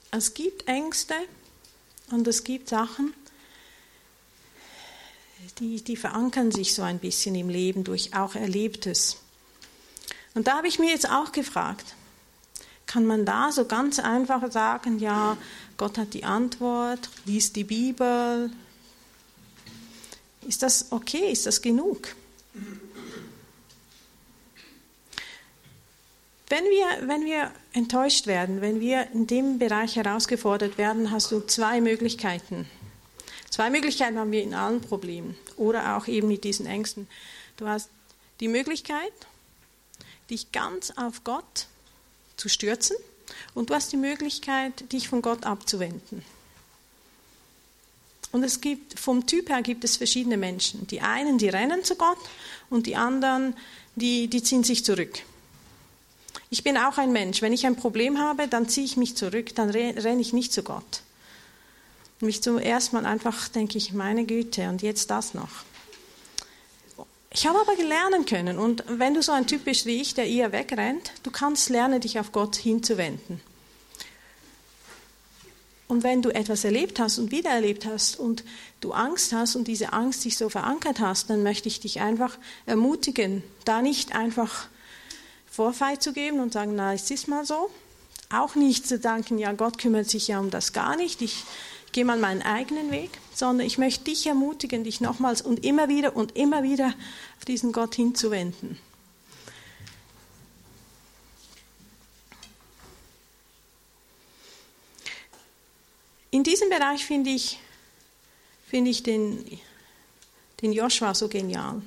Es 0.09 0.33
gibt 0.33 0.67
Ängste 0.67 1.13
und 2.09 2.27
es 2.27 2.43
gibt 2.43 2.69
Sachen, 2.69 3.13
die, 5.59 5.81
die 5.83 5.95
verankern 5.95 6.51
sich 6.51 6.73
so 6.73 6.81
ein 6.81 6.97
bisschen 6.97 7.35
im 7.35 7.49
Leben 7.49 7.83
durch 7.83 8.15
auch 8.15 8.33
Erlebtes. 8.33 9.17
Und 10.33 10.47
da 10.47 10.57
habe 10.57 10.67
ich 10.67 10.79
mir 10.79 10.89
jetzt 10.89 11.09
auch 11.09 11.31
gefragt, 11.31 11.95
kann 12.87 13.05
man 13.05 13.25
da 13.25 13.51
so 13.51 13.65
ganz 13.65 13.99
einfach 13.99 14.51
sagen, 14.51 14.97
ja, 14.97 15.37
Gott 15.77 15.99
hat 15.99 16.15
die 16.15 16.23
Antwort, 16.23 17.09
liest 17.25 17.55
die 17.55 17.63
Bibel. 17.63 18.49
Ist 20.47 20.63
das 20.63 20.91
okay? 20.91 21.31
Ist 21.31 21.45
das 21.45 21.61
genug? 21.61 22.15
Wenn 26.49 26.63
wir, 26.63 27.07
wenn 27.07 27.25
wir 27.25 27.51
enttäuscht 27.73 28.25
werden, 28.25 28.61
wenn 28.61 28.79
wir 28.79 29.11
in 29.11 29.27
dem 29.27 29.59
Bereich 29.59 29.97
herausgefordert 29.97 30.77
werden, 30.77 31.11
hast 31.11 31.31
du 31.31 31.41
zwei 31.41 31.81
Möglichkeiten. 31.81 32.65
Zwei 33.49 33.69
Möglichkeiten 33.69 34.17
haben 34.17 34.31
wir 34.31 34.43
in 34.43 34.53
allen 34.53 34.81
Problemen 34.81 35.35
oder 35.57 35.97
auch 35.97 36.07
eben 36.07 36.29
mit 36.29 36.45
diesen 36.45 36.65
Ängsten. 36.65 37.07
Du 37.57 37.67
hast 37.67 37.89
die 38.39 38.47
Möglichkeit, 38.47 39.11
dich 40.29 40.51
ganz 40.51 40.91
auf 40.95 41.23
Gott 41.23 41.67
zu 42.37 42.47
stürzen 42.47 42.95
und 43.53 43.69
du 43.69 43.73
hast 43.73 43.91
die 43.91 43.97
Möglichkeit, 43.97 44.91
dich 44.93 45.09
von 45.09 45.21
Gott 45.21 45.45
abzuwenden. 45.45 46.23
Und 48.31 48.43
es 48.43 48.61
gibt, 48.61 48.99
vom 48.99 49.25
Typ 49.25 49.49
her 49.49 49.61
gibt 49.61 49.83
es 49.83 49.97
verschiedene 49.97 50.37
Menschen. 50.37 50.85
Die 50.87 51.01
einen, 51.01 51.37
die 51.37 51.49
rennen 51.49 51.83
zu 51.83 51.95
Gott 51.95 52.19
und 52.69 52.85
die 52.85 52.95
anderen, 52.95 53.55
die, 53.95 54.27
die 54.27 54.43
ziehen 54.43 54.63
sich 54.63 54.85
zurück. 54.85 55.23
Ich 56.49 56.63
bin 56.63 56.77
auch 56.77 56.97
ein 56.97 57.11
Mensch. 57.11 57.41
Wenn 57.41 57.53
ich 57.53 57.65
ein 57.65 57.75
Problem 57.75 58.19
habe, 58.19 58.47
dann 58.47 58.69
ziehe 58.69 58.85
ich 58.85 58.97
mich 58.97 59.17
zurück, 59.17 59.53
dann 59.55 59.69
renne 59.69 60.21
ich 60.21 60.33
nicht 60.33 60.53
zu 60.53 60.63
Gott. 60.63 61.01
Mich 62.19 62.41
zuerst 62.41 62.93
mal 62.93 63.05
einfach 63.05 63.47
denke 63.49 63.77
ich, 63.77 63.93
meine 63.93 64.25
Güte, 64.25 64.69
und 64.69 64.81
jetzt 64.81 65.11
das 65.11 65.33
noch. 65.33 65.49
Ich 67.31 67.45
habe 67.45 67.59
aber 67.59 67.75
lernen 67.75 68.25
können, 68.25 68.57
und 68.57 68.83
wenn 68.87 69.13
du 69.13 69.21
so 69.21 69.31
ein 69.31 69.45
Typ 69.45 69.65
bist 69.65 69.85
wie 69.85 70.01
ich, 70.01 70.15
der 70.15 70.25
eher 70.25 70.51
wegrennt, 70.51 71.11
du 71.23 71.29
kannst 71.29 71.69
lernen, 71.69 72.01
dich 72.01 72.19
auf 72.19 72.31
Gott 72.31 72.55
hinzuwenden. 72.55 73.41
Und 75.87 76.03
wenn 76.03 76.21
du 76.21 76.29
etwas 76.33 76.63
erlebt 76.63 76.99
hast 76.99 77.17
und 77.19 77.31
wieder 77.31 77.51
erlebt 77.51 77.85
hast 77.85 78.17
und 78.17 78.43
du 78.81 78.93
Angst 78.93 79.31
hast 79.33 79.55
und 79.55 79.67
diese 79.67 79.93
Angst 79.93 80.21
sich 80.21 80.37
so 80.37 80.49
verankert 80.49 80.99
hast, 80.99 81.29
dann 81.29 81.43
möchte 81.43 81.67
ich 81.67 81.79
dich 81.79 82.01
einfach 82.01 82.37
ermutigen, 82.65 83.43
da 83.63 83.81
nicht 83.81 84.15
einfach 84.15 84.67
Vorfall 85.57 85.97
zu 85.97 86.13
geben 86.13 86.39
und 86.39 86.53
sagen, 86.53 86.75
na, 86.75 86.93
es 86.93 87.09
ist 87.09 87.27
mal 87.27 87.43
so. 87.43 87.71
Auch 88.29 88.53
nicht 88.53 88.87
zu 88.87 88.99
danken, 88.99 89.39
ja, 89.39 89.53
Gott 89.53 89.79
kümmert 89.79 90.07
sich 90.07 90.27
ja 90.27 90.39
um 90.39 90.51
das 90.51 90.71
gar 90.71 90.95
nicht. 90.95 91.23
Ich 91.23 91.45
gehe 91.93 92.05
mal 92.05 92.19
meinen 92.19 92.43
eigenen 92.43 92.91
Weg, 92.91 93.09
sondern 93.33 93.65
ich 93.65 93.79
möchte 93.79 94.03
dich 94.03 94.27
ermutigen, 94.27 94.83
dich 94.83 95.01
nochmals 95.01 95.41
und 95.41 95.65
immer 95.65 95.89
wieder 95.89 96.15
und 96.15 96.35
immer 96.35 96.61
wieder 96.61 96.93
auf 97.39 97.45
diesen 97.45 97.71
Gott 97.71 97.95
hinzuwenden. 97.95 98.77
In 106.29 106.43
diesem 106.43 106.69
Bereich 106.69 107.03
finde 107.03 107.31
ich, 107.31 107.57
finde 108.67 108.91
ich 108.91 109.01
den, 109.01 109.59
den 110.61 110.71
Joshua 110.71 111.15
so 111.15 111.27
genial. 111.27 111.81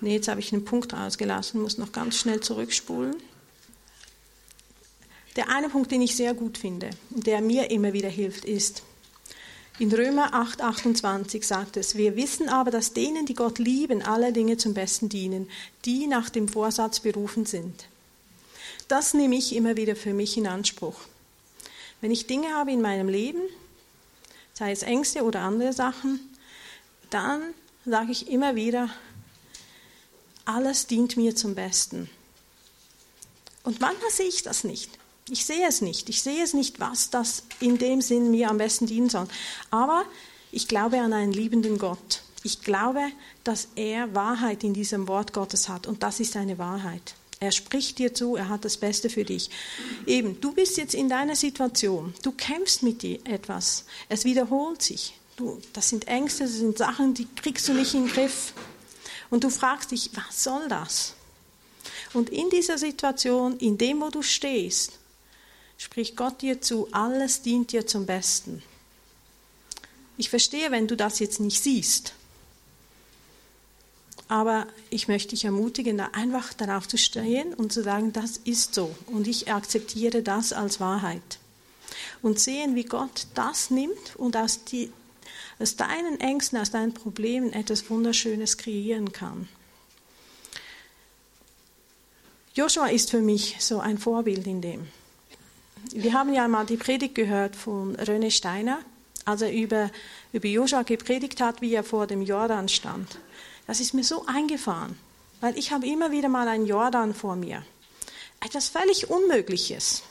Nee, 0.00 0.14
jetzt 0.14 0.28
habe 0.28 0.40
ich 0.40 0.52
einen 0.52 0.64
Punkt 0.64 0.92
rausgelassen, 0.92 1.60
muss 1.60 1.78
noch 1.78 1.92
ganz 1.92 2.16
schnell 2.16 2.40
zurückspulen. 2.40 3.16
Der 5.36 5.48
eine 5.48 5.68
Punkt, 5.68 5.90
den 5.92 6.02
ich 6.02 6.16
sehr 6.16 6.34
gut 6.34 6.58
finde 6.58 6.90
der 7.10 7.40
mir 7.40 7.70
immer 7.70 7.92
wieder 7.92 8.08
hilft, 8.08 8.44
ist, 8.44 8.82
in 9.78 9.90
Römer 9.90 10.34
8, 10.34 10.60
28 10.60 11.46
sagt 11.46 11.78
es, 11.78 11.96
wir 11.96 12.14
wissen 12.14 12.50
aber, 12.50 12.70
dass 12.70 12.92
denen, 12.92 13.24
die 13.24 13.34
Gott 13.34 13.58
lieben, 13.58 14.02
alle 14.02 14.30
Dinge 14.30 14.58
zum 14.58 14.74
Besten 14.74 15.08
dienen, 15.08 15.48
die 15.86 16.06
nach 16.06 16.28
dem 16.28 16.48
Vorsatz 16.48 17.00
berufen 17.00 17.46
sind. 17.46 17.86
Das 18.88 19.14
nehme 19.14 19.36
ich 19.36 19.54
immer 19.56 19.78
wieder 19.78 19.96
für 19.96 20.12
mich 20.12 20.36
in 20.36 20.46
Anspruch. 20.46 21.00
Wenn 22.02 22.10
ich 22.10 22.26
Dinge 22.26 22.48
habe 22.54 22.72
in 22.72 22.82
meinem 22.82 23.08
Leben, 23.08 23.40
sei 24.52 24.70
es 24.70 24.82
Ängste 24.82 25.22
oder 25.24 25.40
andere 25.40 25.72
Sachen, 25.72 26.20
dann 27.08 27.40
sage 27.86 28.12
ich 28.12 28.30
immer 28.30 28.56
wieder, 28.56 28.90
alles 30.54 30.86
dient 30.86 31.16
mir 31.16 31.34
zum 31.36 31.54
Besten. 31.54 32.10
Und 33.62 33.80
manchmal 33.80 34.10
sehe 34.10 34.28
ich 34.28 34.42
das 34.42 34.64
nicht. 34.64 34.90
Ich 35.28 35.44
sehe 35.44 35.66
es 35.68 35.80
nicht. 35.80 36.08
Ich 36.08 36.22
sehe 36.22 36.42
es 36.42 36.54
nicht, 36.54 36.80
was 36.80 37.10
das 37.10 37.44
in 37.60 37.78
dem 37.78 38.00
Sinn 38.00 38.30
mir 38.30 38.50
am 38.50 38.58
besten 38.58 38.86
dienen 38.86 39.10
soll. 39.10 39.28
Aber 39.70 40.04
ich 40.50 40.66
glaube 40.66 41.00
an 41.00 41.12
einen 41.12 41.32
liebenden 41.32 41.78
Gott. 41.78 42.22
Ich 42.42 42.62
glaube, 42.62 43.02
dass 43.44 43.68
er 43.76 44.14
Wahrheit 44.14 44.64
in 44.64 44.74
diesem 44.74 45.06
Wort 45.08 45.32
Gottes 45.32 45.68
hat. 45.68 45.86
Und 45.86 46.02
das 46.02 46.20
ist 46.20 46.36
eine 46.36 46.58
Wahrheit. 46.58 47.14
Er 47.38 47.52
spricht 47.52 47.98
dir 47.98 48.12
zu, 48.12 48.36
er 48.36 48.48
hat 48.48 48.64
das 48.64 48.76
Beste 48.76 49.08
für 49.08 49.24
dich. 49.24 49.50
Eben, 50.06 50.40
du 50.40 50.52
bist 50.52 50.76
jetzt 50.76 50.94
in 50.94 51.08
deiner 51.08 51.36
Situation, 51.36 52.12
du 52.22 52.32
kämpfst 52.32 52.82
mit 52.82 53.00
dir 53.00 53.18
etwas, 53.24 53.86
es 54.10 54.26
wiederholt 54.26 54.82
sich. 54.82 55.14
Du, 55.36 55.58
das 55.72 55.88
sind 55.88 56.06
Ängste, 56.06 56.44
das 56.44 56.52
sind 56.54 56.76
Sachen, 56.76 57.14
die 57.14 57.26
kriegst 57.36 57.66
du 57.66 57.72
nicht 57.72 57.94
in 57.94 58.04
den 58.04 58.12
Griff. 58.12 58.52
Und 59.30 59.44
du 59.44 59.50
fragst 59.50 59.92
dich, 59.92 60.10
was 60.14 60.44
soll 60.44 60.68
das? 60.68 61.14
Und 62.12 62.30
in 62.30 62.50
dieser 62.50 62.78
Situation, 62.78 63.56
in 63.58 63.78
dem, 63.78 64.00
wo 64.00 64.10
du 64.10 64.22
stehst, 64.22 64.98
spricht 65.78 66.16
Gott 66.16 66.42
dir 66.42 66.60
zu, 66.60 66.88
alles 66.92 67.42
dient 67.42 67.72
dir 67.72 67.86
zum 67.86 68.06
Besten. 68.06 68.62
Ich 70.16 70.28
verstehe, 70.28 70.70
wenn 70.70 70.86
du 70.86 70.96
das 70.96 71.18
jetzt 71.20 71.40
nicht 71.40 71.62
siehst. 71.62 72.12
Aber 74.28 74.66
ich 74.90 75.08
möchte 75.08 75.30
dich 75.30 75.44
ermutigen, 75.44 75.96
da 75.96 76.10
einfach 76.12 76.52
darauf 76.52 76.86
zu 76.86 76.98
stehen 76.98 77.54
und 77.54 77.72
zu 77.72 77.82
sagen, 77.82 78.12
das 78.12 78.36
ist 78.36 78.74
so 78.74 78.94
und 79.06 79.26
ich 79.26 79.50
akzeptiere 79.50 80.22
das 80.22 80.52
als 80.52 80.78
Wahrheit. 80.78 81.38
Und 82.22 82.38
sehen, 82.38 82.76
wie 82.76 82.84
Gott 82.84 83.26
das 83.34 83.70
nimmt 83.70 84.16
und 84.16 84.36
aus, 84.36 84.62
die, 84.64 84.92
aus 85.60 85.76
deinen 85.76 86.18
Ängsten, 86.20 86.58
aus 86.58 86.70
deinen 86.70 86.94
Problemen 86.94 87.52
etwas 87.52 87.88
Wunderschönes 87.90 88.56
kreieren 88.56 89.12
kann. 89.12 89.48
Joshua 92.54 92.88
ist 92.88 93.10
für 93.10 93.20
mich 93.20 93.56
so 93.60 93.78
ein 93.78 93.98
Vorbild 93.98 94.46
in 94.46 94.60
dem. 94.60 94.88
Wir 95.92 96.12
haben 96.14 96.32
ja 96.32 96.48
mal 96.48 96.66
die 96.66 96.76
Predigt 96.76 97.14
gehört 97.14 97.56
von 97.56 97.96
René 97.96 98.30
Steiner, 98.30 98.80
als 99.24 99.42
er 99.42 99.52
über, 99.52 99.90
über 100.32 100.48
Joshua 100.48 100.82
gepredigt 100.82 101.40
hat, 101.40 101.60
wie 101.60 101.74
er 101.74 101.84
vor 101.84 102.06
dem 102.06 102.22
Jordan 102.22 102.68
stand. 102.68 103.18
Das 103.66 103.80
ist 103.80 103.94
mir 103.94 104.04
so 104.04 104.26
eingefahren, 104.26 104.98
weil 105.40 105.56
ich 105.56 105.72
habe 105.72 105.86
immer 105.86 106.10
wieder 106.10 106.28
mal 106.28 106.48
einen 106.48 106.66
Jordan 106.66 107.14
vor 107.14 107.36
mir. 107.36 107.64
Etwas 108.40 108.68
völlig 108.68 109.10
Unmögliches. 109.10 110.02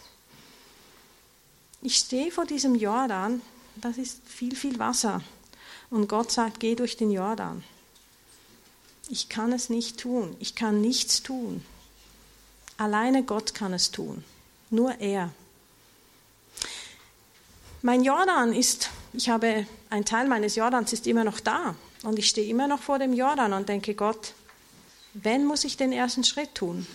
Ich 1.82 1.96
stehe 1.96 2.32
vor 2.32 2.46
diesem 2.46 2.76
Jordan, 2.76 3.42
das 3.76 3.98
ist 3.98 4.22
viel, 4.26 4.56
viel 4.56 4.78
Wasser. 4.80 5.22
Und 5.90 6.08
Gott 6.08 6.32
sagt, 6.32 6.60
geh 6.60 6.76
durch 6.76 6.98
den 6.98 7.12
Jordan. 7.12 7.64
Ich 9.10 9.28
kann 9.28 9.52
es 9.52 9.70
nicht 9.70 10.00
tun. 10.00 10.36
Ich 10.40 10.56
kann 10.56 10.82
nichts 10.82 11.24
tun. 11.24 11.64
Alleine 12.78 13.24
Gott 13.24 13.54
kann 13.54 13.74
es 13.74 13.92
tun. 13.92 14.24
Nur 14.70 15.00
er. 15.00 15.32
Mein 17.82 18.04
Jordan 18.04 18.54
ist, 18.54 18.90
ich 19.14 19.30
habe, 19.30 19.66
ein 19.90 20.06
Teil 20.06 20.28
meines 20.28 20.56
Jordans 20.56 20.94
ist 20.94 21.08
immer 21.08 21.24
noch 21.24 21.40
da. 21.40 21.76
Und 22.04 22.20
ich 22.20 22.30
stehe 22.30 22.50
immer 22.50 22.68
noch 22.68 22.82
vor 22.82 23.00
dem 23.00 23.14
Jordan 23.14 23.54
und 23.54 23.68
denke, 23.68 23.96
Gott, 23.96 24.34
wenn 25.14 25.46
muss 25.46 25.64
ich 25.64 25.76
den 25.76 25.92
ersten 25.92 26.24
Schritt 26.24 26.56
tun? 26.56 26.86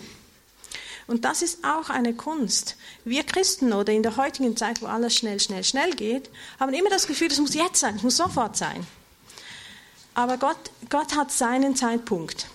Und 1.06 1.24
das 1.24 1.42
ist 1.42 1.64
auch 1.64 1.90
eine 1.90 2.14
Kunst. 2.14 2.76
Wir 3.04 3.24
Christen 3.24 3.72
oder 3.72 3.92
in 3.92 4.02
der 4.02 4.16
heutigen 4.16 4.56
Zeit, 4.56 4.80
wo 4.80 4.86
alles 4.86 5.14
schnell, 5.14 5.38
schnell, 5.40 5.64
schnell 5.64 5.90
geht, 5.92 6.30
haben 6.58 6.72
immer 6.72 6.90
das 6.90 7.06
Gefühl, 7.06 7.28
es 7.28 7.38
muss 7.38 7.54
jetzt 7.54 7.80
sein, 7.80 7.96
es 7.96 8.02
muss 8.02 8.16
sofort 8.16 8.56
sein. 8.56 8.86
Aber 10.14 10.38
Gott, 10.38 10.70
Gott 10.88 11.16
hat 11.16 11.30
seinen 11.30 11.76
Zeitpunkt. 11.76 12.46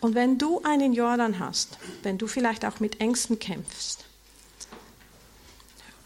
Und 0.00 0.14
wenn 0.14 0.38
du 0.38 0.62
einen 0.62 0.92
Jordan 0.92 1.38
hast, 1.38 1.78
wenn 2.02 2.18
du 2.18 2.26
vielleicht 2.26 2.64
auch 2.64 2.80
mit 2.80 3.00
Ängsten 3.00 3.38
kämpfst 3.38 4.04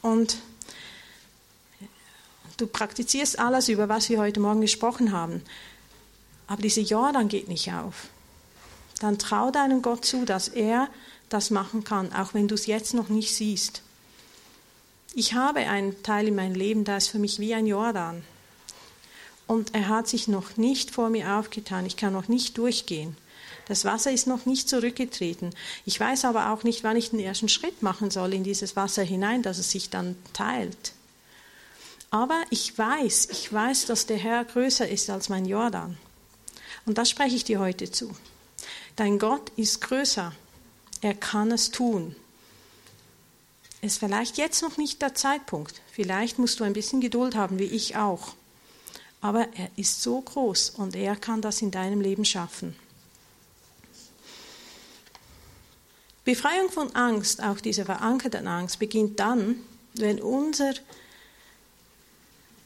und 0.02 0.36
Du 2.56 2.66
praktizierst 2.68 3.38
alles, 3.38 3.68
über 3.68 3.88
was 3.88 4.08
wir 4.08 4.20
heute 4.20 4.38
Morgen 4.38 4.60
gesprochen 4.60 5.12
haben. 5.12 5.42
Aber 6.46 6.62
dieser 6.62 6.82
Jordan 6.82 7.28
geht 7.28 7.48
nicht 7.48 7.72
auf. 7.72 8.08
Dann 9.04 9.18
trau 9.18 9.50
deinem 9.50 9.82
Gott 9.82 10.06
zu, 10.06 10.24
dass 10.24 10.48
er 10.48 10.88
das 11.28 11.50
machen 11.50 11.84
kann, 11.84 12.10
auch 12.14 12.32
wenn 12.32 12.48
du 12.48 12.54
es 12.54 12.64
jetzt 12.64 12.94
noch 12.94 13.10
nicht 13.10 13.36
siehst. 13.36 13.82
Ich 15.14 15.34
habe 15.34 15.60
einen 15.60 16.02
Teil 16.02 16.28
in 16.28 16.34
meinem 16.34 16.54
Leben, 16.54 16.84
der 16.84 16.96
ist 16.96 17.08
für 17.08 17.18
mich 17.18 17.38
wie 17.38 17.52
ein 17.52 17.66
Jordan. 17.66 18.24
Und 19.46 19.74
er 19.74 19.88
hat 19.88 20.08
sich 20.08 20.26
noch 20.26 20.56
nicht 20.56 20.90
vor 20.90 21.10
mir 21.10 21.34
aufgetan. 21.34 21.84
Ich 21.84 21.98
kann 21.98 22.14
noch 22.14 22.28
nicht 22.28 22.56
durchgehen. 22.56 23.14
Das 23.68 23.84
Wasser 23.84 24.10
ist 24.10 24.26
noch 24.26 24.46
nicht 24.46 24.70
zurückgetreten. 24.70 25.50
Ich 25.84 26.00
weiß 26.00 26.24
aber 26.24 26.50
auch 26.50 26.62
nicht, 26.62 26.82
wann 26.82 26.96
ich 26.96 27.10
den 27.10 27.20
ersten 27.20 27.50
Schritt 27.50 27.82
machen 27.82 28.10
soll 28.10 28.32
in 28.32 28.42
dieses 28.42 28.74
Wasser 28.74 29.02
hinein, 29.02 29.42
dass 29.42 29.58
es 29.58 29.70
sich 29.70 29.90
dann 29.90 30.16
teilt. 30.32 30.92
Aber 32.10 32.42
ich 32.48 32.78
weiß, 32.78 33.28
ich 33.32 33.52
weiß, 33.52 33.84
dass 33.84 34.06
der 34.06 34.16
Herr 34.16 34.46
größer 34.46 34.88
ist 34.88 35.10
als 35.10 35.28
mein 35.28 35.44
Jordan. 35.44 35.98
Und 36.86 36.96
das 36.96 37.10
spreche 37.10 37.36
ich 37.36 37.44
dir 37.44 37.60
heute 37.60 37.90
zu. 37.90 38.10
Dein 38.96 39.18
Gott 39.18 39.50
ist 39.56 39.80
größer. 39.80 40.32
Er 41.00 41.14
kann 41.14 41.50
es 41.50 41.70
tun. 41.70 42.14
Es 43.80 43.94
ist 43.94 43.98
vielleicht 43.98 44.38
jetzt 44.38 44.62
noch 44.62 44.76
nicht 44.76 45.02
der 45.02 45.14
Zeitpunkt. 45.14 45.82
Vielleicht 45.92 46.38
musst 46.38 46.60
du 46.60 46.64
ein 46.64 46.72
bisschen 46.72 47.00
Geduld 47.00 47.34
haben, 47.34 47.58
wie 47.58 47.64
ich 47.64 47.96
auch. 47.96 48.34
Aber 49.20 49.48
er 49.54 49.70
ist 49.76 50.02
so 50.02 50.20
groß 50.20 50.70
und 50.70 50.94
er 50.94 51.16
kann 51.16 51.42
das 51.42 51.60
in 51.60 51.70
deinem 51.70 52.00
Leben 52.00 52.24
schaffen. 52.24 52.76
Befreiung 56.24 56.70
von 56.70 56.94
Angst, 56.94 57.42
auch 57.42 57.60
diese 57.60 57.84
verankerte 57.84 58.46
Angst, 58.46 58.78
beginnt 58.78 59.20
dann, 59.20 59.56
wenn 59.94 60.20
unser 60.20 60.72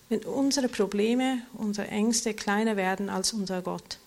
wenn 0.09 0.25
unsere 0.25 0.69
Probleme, 0.69 1.43
unsere 1.53 1.89
Ängste 1.89 2.33
kleiner 2.33 2.77
werden 2.77 3.11
als 3.11 3.33
unser 3.33 3.61
Gott. 3.61 3.99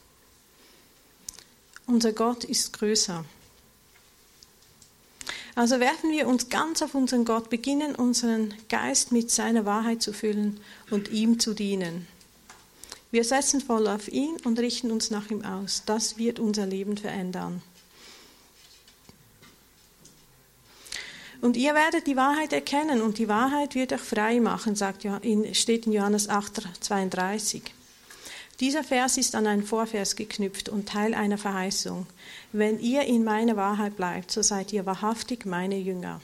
Unser 1.87 2.13
Gott 2.13 2.43
ist 2.43 2.73
größer. 2.73 3.25
Also 5.55 5.79
werfen 5.79 6.11
wir 6.11 6.27
uns 6.27 6.49
ganz 6.49 6.81
auf 6.81 6.95
unseren 6.95 7.25
Gott, 7.25 7.49
beginnen 7.49 7.95
unseren 7.95 8.53
Geist 8.69 9.11
mit 9.11 9.29
seiner 9.31 9.65
Wahrheit 9.65 10.01
zu 10.01 10.13
füllen 10.13 10.59
und 10.89 11.09
ihm 11.09 11.39
zu 11.39 11.53
dienen. 11.53 12.07
Wir 13.11 13.25
setzen 13.25 13.59
voll 13.59 13.87
auf 13.87 14.07
ihn 14.07 14.37
und 14.45 14.57
richten 14.59 14.91
uns 14.91 15.11
nach 15.11 15.29
ihm 15.29 15.43
aus. 15.43 15.83
Das 15.85 16.17
wird 16.17 16.39
unser 16.39 16.65
Leben 16.65 16.95
verändern. 16.95 17.61
Und 21.41 21.57
ihr 21.57 21.73
werdet 21.73 22.07
die 22.07 22.15
Wahrheit 22.15 22.53
erkennen 22.53 23.01
und 23.01 23.17
die 23.17 23.27
Wahrheit 23.27 23.75
wird 23.75 23.91
euch 23.91 24.01
frei 24.01 24.39
machen, 24.39 24.75
sagt, 24.75 25.05
steht 25.53 25.87
in 25.87 25.91
Johannes 25.91 26.29
8, 26.29 26.61
32. 26.79 27.63
Dieser 28.61 28.83
Vers 28.83 29.17
ist 29.17 29.33
an 29.33 29.47
einen 29.47 29.63
Vorvers 29.65 30.15
geknüpft 30.15 30.69
und 30.69 30.87
Teil 30.87 31.15
einer 31.15 31.39
Verheißung. 31.39 32.05
Wenn 32.51 32.79
ihr 32.79 33.01
in 33.05 33.23
meiner 33.23 33.55
Wahrheit 33.57 33.97
bleibt, 33.97 34.29
so 34.29 34.43
seid 34.43 34.71
ihr 34.71 34.85
wahrhaftig 34.85 35.47
meine 35.47 35.79
Jünger. 35.79 36.21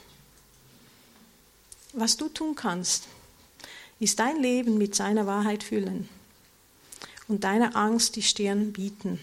Was 1.94 2.16
du 2.16 2.28
tun 2.28 2.54
kannst, 2.54 3.08
ist 3.98 4.20
dein 4.20 4.36
Leben 4.36 4.78
mit 4.78 4.94
seiner 4.94 5.26
Wahrheit 5.26 5.64
füllen 5.64 6.08
und 7.26 7.42
deiner 7.42 7.74
Angst 7.74 8.14
die 8.14 8.22
Stirn 8.22 8.72
bieten. 8.72 9.18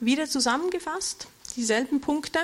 Wieder 0.00 0.30
zusammengefasst, 0.30 1.26
dieselben 1.56 2.00
Punkte. 2.00 2.38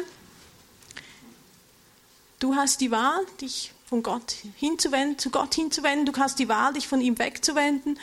Du 2.39 2.55
hast 2.55 2.83
die 2.83 2.91
Wahl, 2.91 3.25
dich 3.41 3.73
von 3.87 4.03
Gott 4.03 4.35
hinzuwenden, 4.57 5.19
zu 5.19 5.31
Gott 5.31 5.55
hinzuwenden. 5.55 6.13
Du 6.13 6.19
hast 6.19 6.39
die 6.39 6.49
Wahl, 6.49 6.75
dich 6.75 6.89
von 6.89 7.01
ihm 7.01 7.19
wegzuwenden. 7.19 7.99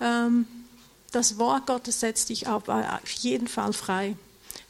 Ähm, 0.00 0.46
das 1.12 1.38
Wort 1.38 1.66
Gottes 1.66 2.00
setzt 2.00 2.28
dich 2.28 2.48
auf, 2.48 2.68
auf 2.68 3.10
jeden 3.10 3.46
Fall 3.46 3.72
frei. 3.72 4.16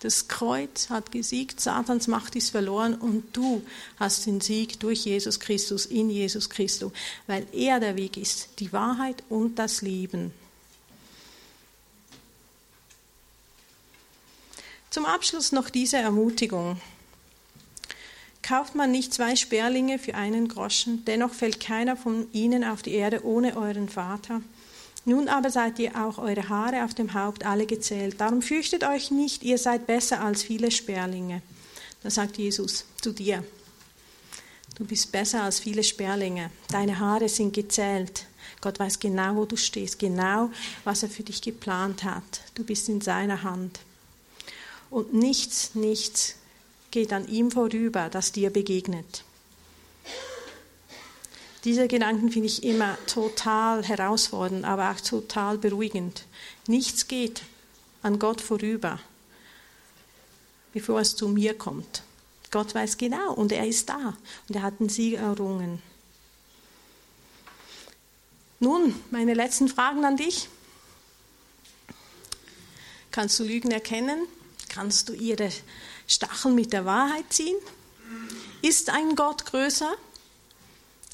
Das 0.00 0.26
Kreuz 0.26 0.90
hat 0.90 1.12
gesiegt, 1.12 1.60
Satans 1.60 2.08
Macht 2.08 2.34
ist 2.34 2.50
verloren 2.50 2.94
und 2.94 3.36
du 3.36 3.62
hast 4.00 4.26
den 4.26 4.40
Sieg 4.40 4.80
durch 4.80 5.04
Jesus 5.04 5.38
Christus, 5.38 5.86
in 5.86 6.10
Jesus 6.10 6.50
Christus, 6.50 6.92
weil 7.28 7.46
er 7.52 7.78
der 7.78 7.96
Weg 7.96 8.16
ist, 8.16 8.48
die 8.58 8.72
Wahrheit 8.72 9.22
und 9.28 9.60
das 9.60 9.80
Leben. 9.80 10.32
Zum 14.90 15.06
Abschluss 15.06 15.52
noch 15.52 15.70
diese 15.70 15.98
Ermutigung. 15.98 16.80
Kauft 18.42 18.74
man 18.74 18.90
nicht 18.90 19.14
zwei 19.14 19.36
Sperlinge 19.36 20.00
für 20.00 20.16
einen 20.16 20.48
Groschen, 20.48 21.04
dennoch 21.04 21.32
fällt 21.32 21.60
keiner 21.60 21.96
von 21.96 22.26
ihnen 22.32 22.64
auf 22.64 22.82
die 22.82 22.92
Erde 22.92 23.24
ohne 23.24 23.56
euren 23.56 23.88
Vater. 23.88 24.42
Nun 25.04 25.28
aber 25.28 25.50
seid 25.50 25.78
ihr 25.78 25.96
auch 25.96 26.18
eure 26.18 26.48
Haare 26.48 26.84
auf 26.84 26.94
dem 26.94 27.14
Haupt 27.14 27.46
alle 27.46 27.66
gezählt. 27.66 28.20
Darum 28.20 28.42
fürchtet 28.42 28.84
euch 28.84 29.10
nicht, 29.10 29.42
ihr 29.42 29.58
seid 29.58 29.86
besser 29.86 30.20
als 30.20 30.42
viele 30.42 30.70
Sperlinge. 30.70 31.42
Da 32.02 32.10
sagt 32.10 32.36
Jesus 32.36 32.84
zu 33.00 33.12
dir, 33.12 33.44
du 34.76 34.84
bist 34.84 35.12
besser 35.12 35.42
als 35.42 35.60
viele 35.60 35.84
Sperlinge. 35.84 36.50
Deine 36.68 36.98
Haare 36.98 37.28
sind 37.28 37.52
gezählt. 37.52 38.26
Gott 38.60 38.78
weiß 38.78 38.98
genau, 38.98 39.36
wo 39.36 39.44
du 39.44 39.56
stehst, 39.56 39.98
genau, 39.98 40.50
was 40.84 41.02
er 41.02 41.08
für 41.08 41.22
dich 41.22 41.42
geplant 41.42 42.04
hat. 42.04 42.42
Du 42.54 42.64
bist 42.64 42.88
in 42.88 43.00
seiner 43.00 43.42
Hand. 43.42 43.80
Und 44.90 45.14
nichts, 45.14 45.74
nichts 45.74 46.36
geht 46.92 47.12
an 47.12 47.26
ihm 47.26 47.50
vorüber, 47.50 48.08
das 48.08 48.30
dir 48.30 48.50
begegnet. 48.50 49.24
Diese 51.64 51.88
Gedanken 51.88 52.30
finde 52.30 52.46
ich 52.46 52.62
immer 52.62 52.96
total 53.06 53.84
herausfordernd, 53.84 54.64
aber 54.64 54.90
auch 54.90 55.00
total 55.00 55.58
beruhigend. 55.58 56.24
Nichts 56.66 57.08
geht 57.08 57.42
an 58.02 58.18
Gott 58.18 58.40
vorüber, 58.40 59.00
bevor 60.72 61.00
es 61.00 61.16
zu 61.16 61.28
mir 61.28 61.56
kommt. 61.56 62.02
Gott 62.50 62.74
weiß 62.74 62.98
genau 62.98 63.32
und 63.32 63.52
er 63.52 63.66
ist 63.66 63.88
da 63.88 64.16
und 64.48 64.56
er 64.56 64.62
hat 64.62 64.80
den 64.80 64.88
Sieg 64.88 65.14
errungen. 65.14 65.80
Nun, 68.60 68.94
meine 69.10 69.34
letzten 69.34 69.68
Fragen 69.68 70.04
an 70.04 70.16
dich. 70.16 70.48
Kannst 73.10 73.38
du 73.38 73.44
Lügen 73.44 73.70
erkennen? 73.70 74.26
Kannst 74.72 75.08
du 75.08 75.12
ihre 75.12 75.50
Stacheln 76.06 76.54
mit 76.54 76.72
der 76.72 76.84
Wahrheit 76.84 77.24
ziehen? 77.30 77.56
Ist 78.62 78.90
ein 78.90 79.16
Gott 79.16 79.46
größer? 79.46 79.96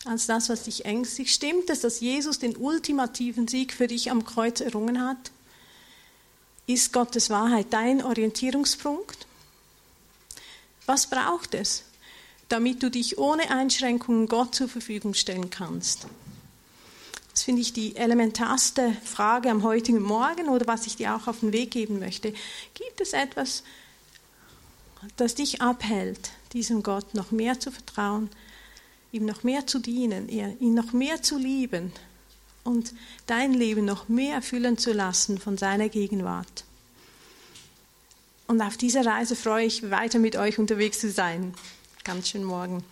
als 0.04 0.26
das, 0.26 0.48
was 0.48 0.64
dich 0.64 0.84
ängstigt? 0.84 1.30
Stimmt 1.30 1.70
es, 1.70 1.80
dass 1.80 2.00
Jesus 2.00 2.38
den 2.38 2.56
ultimativen 2.56 3.48
Sieg 3.48 3.72
für 3.72 3.86
dich 3.86 4.10
am 4.10 4.24
Kreuz 4.24 4.60
errungen 4.60 5.06
hat? 5.06 5.30
Ist 6.66 6.92
Gottes 6.92 7.30
Wahrheit 7.30 7.66
dein 7.70 8.02
Orientierungspunkt? 8.02 9.26
Was 10.86 11.08
braucht 11.08 11.54
es, 11.54 11.84
damit 12.48 12.82
du 12.82 12.90
dich 12.90 13.18
ohne 13.18 13.50
Einschränkungen 13.50 14.26
Gott 14.26 14.54
zur 14.54 14.68
Verfügung 14.68 15.14
stellen 15.14 15.50
kannst? 15.50 16.06
Das 17.38 17.44
finde 17.44 17.62
ich 17.62 17.72
die 17.72 17.94
elementarste 17.94 18.96
Frage 19.04 19.48
am 19.48 19.62
heutigen 19.62 20.02
Morgen 20.02 20.48
oder 20.48 20.66
was 20.66 20.88
ich 20.88 20.96
dir 20.96 21.14
auch 21.14 21.28
auf 21.28 21.38
den 21.38 21.52
Weg 21.52 21.70
geben 21.70 22.00
möchte. 22.00 22.34
Gibt 22.74 23.00
es 23.00 23.12
etwas, 23.12 23.62
das 25.16 25.36
dich 25.36 25.62
abhält, 25.62 26.32
diesem 26.52 26.82
Gott 26.82 27.14
noch 27.14 27.30
mehr 27.30 27.60
zu 27.60 27.70
vertrauen, 27.70 28.28
ihm 29.12 29.24
noch 29.24 29.44
mehr 29.44 29.68
zu 29.68 29.78
dienen, 29.78 30.28
ihn 30.28 30.74
noch 30.74 30.92
mehr 30.92 31.22
zu 31.22 31.38
lieben 31.38 31.92
und 32.64 32.92
dein 33.28 33.54
Leben 33.54 33.84
noch 33.84 34.08
mehr 34.08 34.42
füllen 34.42 34.76
zu 34.76 34.92
lassen 34.92 35.38
von 35.38 35.56
seiner 35.56 35.88
Gegenwart. 35.88 36.64
Und 38.48 38.60
auf 38.60 38.76
dieser 38.76 39.06
Reise 39.06 39.36
freue 39.36 39.66
ich 39.66 39.92
weiter 39.92 40.18
mit 40.18 40.34
euch 40.34 40.58
unterwegs 40.58 40.98
zu 40.98 41.12
sein. 41.12 41.54
Ganz 42.02 42.30
schön 42.30 42.42
morgen. 42.42 42.82